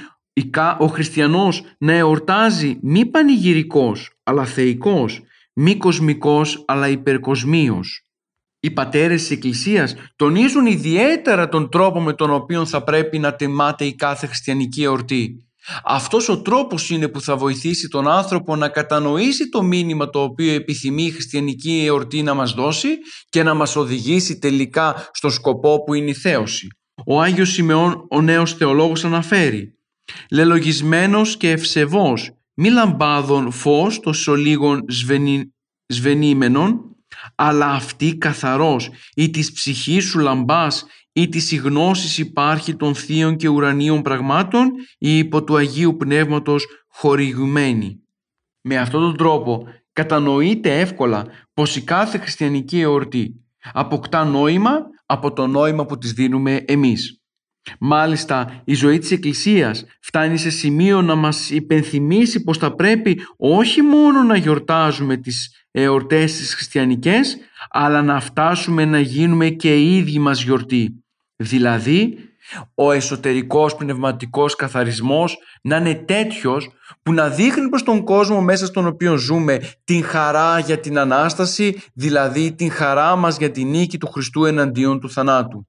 [0.79, 5.21] ο χριστιανός να εορτάζει μη πανηγυρικός αλλά θεϊκός
[5.53, 8.05] μη κοσμικός αλλά υπερκοσμίος.
[8.59, 13.85] Οι πατέρες της Εκκλησίας τονίζουν ιδιαίτερα τον τρόπο με τον οποίο θα πρέπει να τεμάται
[13.85, 15.45] η κάθε χριστιανική εορτή.
[15.83, 20.53] Αυτός ο τρόπος είναι που θα βοηθήσει τον άνθρωπο να κατανοήσει το μήνυμα το οποίο
[20.53, 22.89] επιθυμεί η χριστιανική εορτή να μας δώσει
[23.29, 26.67] και να μας οδηγήσει τελικά στο σκοπό που είναι η θέωση.
[27.05, 29.75] Ο Άγιος Σιμεών ο νέος θεολόγος αναφέρει
[30.29, 32.31] «Λελογισμένος και ευσεβός,
[32.63, 35.53] μη λαμπάδων φως το σολίγων σβενι,
[35.85, 36.95] σβενήμενον,
[37.35, 43.35] αλλά αυτή καθαρός ή της ψυχής σου λαμπάς ή της η γνώσης υπάρχει των θείων
[43.35, 48.03] και ουρανίων πραγμάτων ή υπό του Αγίου Πνεύματος χορηγουμένη.
[48.61, 55.47] Με αυτόν τον τρόπο κατανοείται εύκολα πως η κάθε χριστιανική εορτή αποκτά νόημα από το
[55.47, 57.20] νόημα που της δίνουμε εμείς.
[57.79, 63.81] Μάλιστα η ζωή της Εκκλησίας φτάνει σε σημείο να μας υπενθυμίσει πως θα πρέπει όχι
[63.81, 67.37] μόνο να γιορτάζουμε τις εορτές τις χριστιανικές
[67.69, 71.03] αλλά να φτάσουμε να γίνουμε και οι ίδιοι μας γιορτή.
[71.35, 72.17] Δηλαδή
[72.75, 76.69] ο εσωτερικός πνευματικός καθαρισμός να είναι τέτοιος
[77.03, 81.81] που να δείχνει προς τον κόσμο μέσα στον οποίο ζούμε την χαρά για την Ανάσταση,
[81.93, 85.65] δηλαδή την χαρά μας για την νίκη του Χριστού εναντίον του θανάτου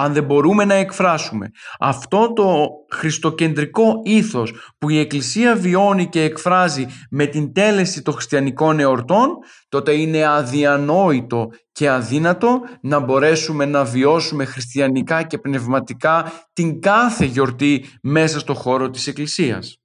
[0.00, 6.86] αν δεν μπορούμε να εκφράσουμε αυτό το χριστοκεντρικό ήθος που η Εκκλησία βιώνει και εκφράζει
[7.10, 9.28] με την τέλεση των χριστιανικών εορτών,
[9.68, 17.84] τότε είναι αδιανόητο και αδύνατο να μπορέσουμε να βιώσουμε χριστιανικά και πνευματικά την κάθε γιορτή
[18.02, 19.78] μέσα στο χώρο της Εκκλησίας.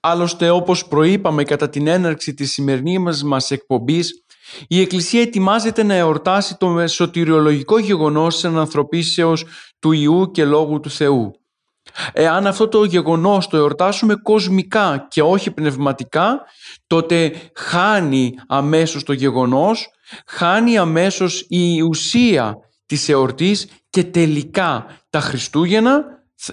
[0.00, 4.24] Άλλωστε όπως προείπαμε κατά την έναρξη της σημερινής μας εκπομπής,
[4.68, 9.44] η Εκκλησία ετοιμάζεται να εορτάσει το σωτηριολογικό γεγονός της ανθρωπίσεως
[9.78, 11.32] του Ιού και Λόγου του Θεού.
[12.12, 16.40] Εάν αυτό το γεγονός το εορτάσουμε κοσμικά και όχι πνευματικά,
[16.86, 19.88] τότε χάνει αμέσως το γεγονός,
[20.26, 26.04] χάνει αμέσως η ουσία της εορτής και τελικά τα Χριστούγεννα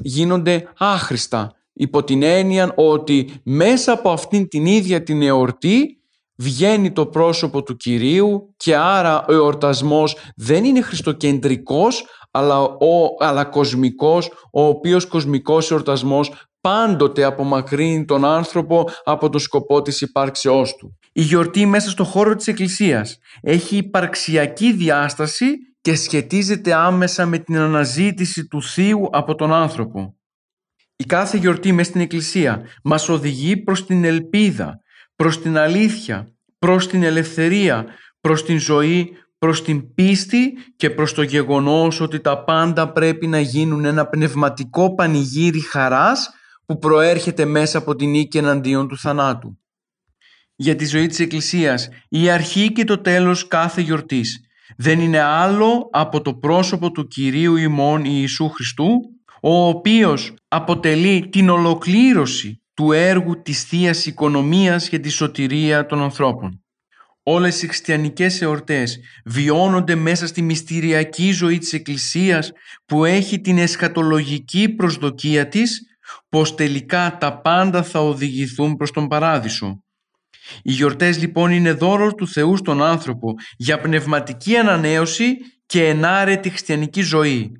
[0.02, 6.00] γίνονται άχρηστα υπό την έννοια ότι μέσα από αυτήν την ίδια την εορτή
[6.38, 13.46] βγαίνει το πρόσωπο του Κυρίου και άρα ο εορτασμός δεν είναι χριστοκεντρικός αλλά, ο, αλλά
[13.46, 16.32] κοσμικός, ο οποίος κοσμικός εορτασμός
[16.62, 20.98] πάντοτε απομακρύνει τον άνθρωπο από το σκοπό της υπάρξεώς του.
[21.14, 25.46] Η γιορτή μέσα στο χώρο της Εκκλησίας έχει υπαρξιακή διάσταση
[25.82, 30.16] και σχετίζεται άμεσα με την αναζήτηση του Θείου από τον άνθρωπο.
[30.96, 34.80] Η κάθε γιορτή μέσα στην Εκκλησία μας οδηγεί προς την ελπίδα,
[35.16, 36.28] προς την αλήθεια,
[36.60, 37.86] προς την ελευθερία,
[38.22, 43.40] προς την ζωή, προς την πίστη και προς το γεγονός ότι τα πάντα πρέπει να
[43.40, 46.30] γίνουν ένα πνευματικό πανηγύρι χαράς
[46.66, 49.60] που προέρχεται μέσα από την νίκη εναντίον του θανάτου.
[50.56, 54.40] Για τη ζωή της Εκκλησίας, η αρχή και το τέλος κάθε γιορτής
[54.78, 58.88] δεν είναι άλλο από το πρόσωπο του Κυρίου ημών Ιησού Χριστού,
[59.42, 66.60] ο οποίος αποτελεί την ολοκλήρωση του έργου της θείας Οικονομίας για της σωτηρία των ανθρώπων.
[67.24, 72.52] Όλες οι χριστιανικές εορτές βιώνονται μέσα στη μυστηριακή ζωή της Εκκλησίας
[72.86, 75.82] που έχει την εσχατολογική προσδοκία της
[76.30, 79.84] πως τελικά τα πάντα θα οδηγηθούν προς τον Παράδεισο.
[80.64, 87.02] Οι γιορτές λοιπόν είναι δώρο του Θεού στον άνθρωπο για πνευματική ανανέωση και ενάρετη χριστιανική
[87.02, 87.52] ζωή.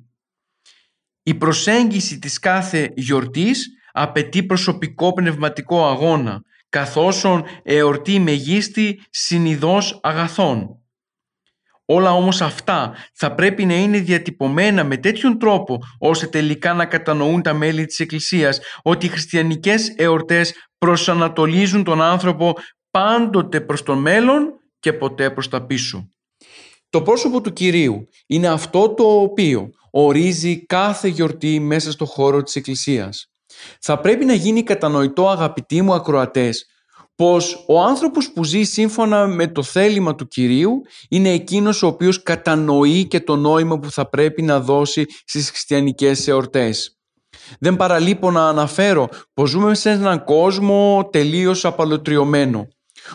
[1.22, 7.26] Η προσέγγιση της κάθε γιορτής απαιτεί προσωπικό πνευματικό αγώνα, καθώς
[7.62, 10.80] εορτή μεγίστη συνειδός αγαθών.
[11.84, 17.42] Όλα όμως αυτά θα πρέπει να είναι διατυπωμένα με τέτοιον τρόπο ώστε τελικά να κατανοούν
[17.42, 22.54] τα μέλη της Εκκλησίας ότι οι χριστιανικές εορτές προσανατολίζουν τον άνθρωπο
[22.90, 26.10] πάντοτε προς το μέλλον και ποτέ προς τα πίσω.
[26.90, 32.56] Το πρόσωπο του Κυρίου είναι αυτό το οποίο ορίζει κάθε γιορτή μέσα στο χώρο της
[32.56, 33.30] Εκκλησίας.
[33.80, 36.66] Θα πρέπει να γίνει κατανοητό αγαπητοί μου ακροατές
[37.16, 42.22] πως ο άνθρωπος που ζει σύμφωνα με το θέλημα του Κυρίου είναι εκείνος ο οποίος
[42.22, 46.98] κατανοεί και το νόημα που θα πρέπει να δώσει στις χριστιανικές εορτές.
[47.60, 52.68] Δεν παραλείπω να αναφέρω πως ζούμε σε έναν κόσμο τελείως απαλωτριωμένο.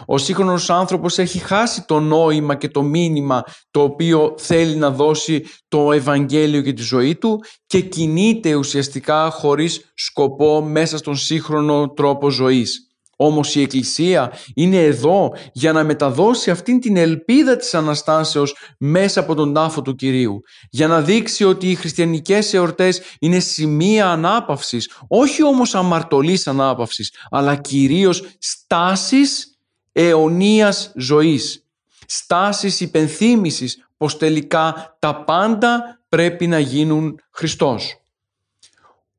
[0.05, 5.45] Ο σύγχρονος άνθρωπος έχει χάσει το νόημα και το μήνυμα το οποίο θέλει να δώσει
[5.67, 12.29] το Ευαγγέλιο για τη ζωή του και κινείται ουσιαστικά χωρίς σκοπό μέσα στον σύγχρονο τρόπο
[12.29, 12.85] ζωής.
[13.23, 19.35] Όμως η Εκκλησία είναι εδώ για να μεταδώσει αυτήν την ελπίδα της Αναστάσεως μέσα από
[19.35, 20.39] τον τάφο του Κυρίου.
[20.69, 27.55] Για να δείξει ότι οι χριστιανικές εορτές είναι σημεία ανάπαυσης, όχι όμως αμαρτωλής ανάπαυσης, αλλά
[27.55, 29.50] κυρίως στάσης
[29.91, 31.65] αιωνίας ζωής.
[32.05, 37.95] στάσεις υπενθύμησης πως τελικά τα πάντα πρέπει να γίνουν Χριστός.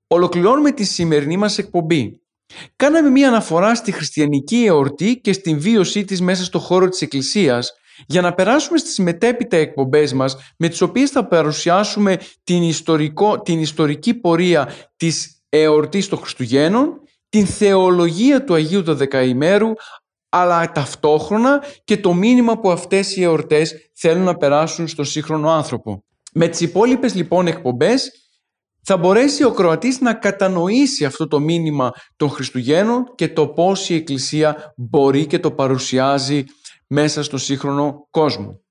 [0.07, 2.21] Ολοκληρώνουμε τη σημερινή μας εκπομπή.
[2.77, 7.73] Κάναμε μία αναφορά στη χριστιανική εορτή και στην βίωσή της μέσα στο χώρο της Εκκλησίας
[8.07, 13.61] για να περάσουμε στις μετέπειτα εκπομπές μας με τις οποίες θα παρουσιάσουμε την, ιστορικό, την
[13.61, 19.73] ιστορική πορεία της εορτής των Χριστουγέννων, την θεολογία του Αγίου του Δεκαημέρου
[20.35, 26.05] αλλά ταυτόχρονα και το μήνυμα που αυτές οι εορτές θέλουν να περάσουν στον σύγχρονο άνθρωπο.
[26.33, 28.11] Με τις υπόλοιπες λοιπόν εκπομπές
[28.83, 33.95] θα μπορέσει ο Κροατής να κατανοήσει αυτό το μήνυμα των Χριστουγέννων και το πώς η
[33.95, 36.45] Εκκλησία μπορεί και το παρουσιάζει
[36.87, 38.62] μέσα στο σύγχρονο κόσμο.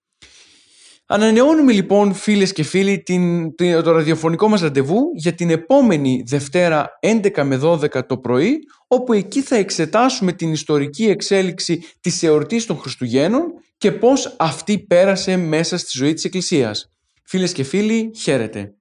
[1.14, 7.44] Ανανεώνουμε λοιπόν φίλες και φίλοι την, το ραδιοφωνικό μας ραντεβού για την επόμενη Δευτέρα 11
[7.44, 13.44] με 12 το πρωί όπου εκεί θα εξετάσουμε την ιστορική εξέλιξη της εορτής των Χριστουγέννων
[13.78, 16.92] και πώς αυτή πέρασε μέσα στη ζωή της Εκκλησίας.
[17.24, 18.76] Φίλες και φίλοι, χαίρετε.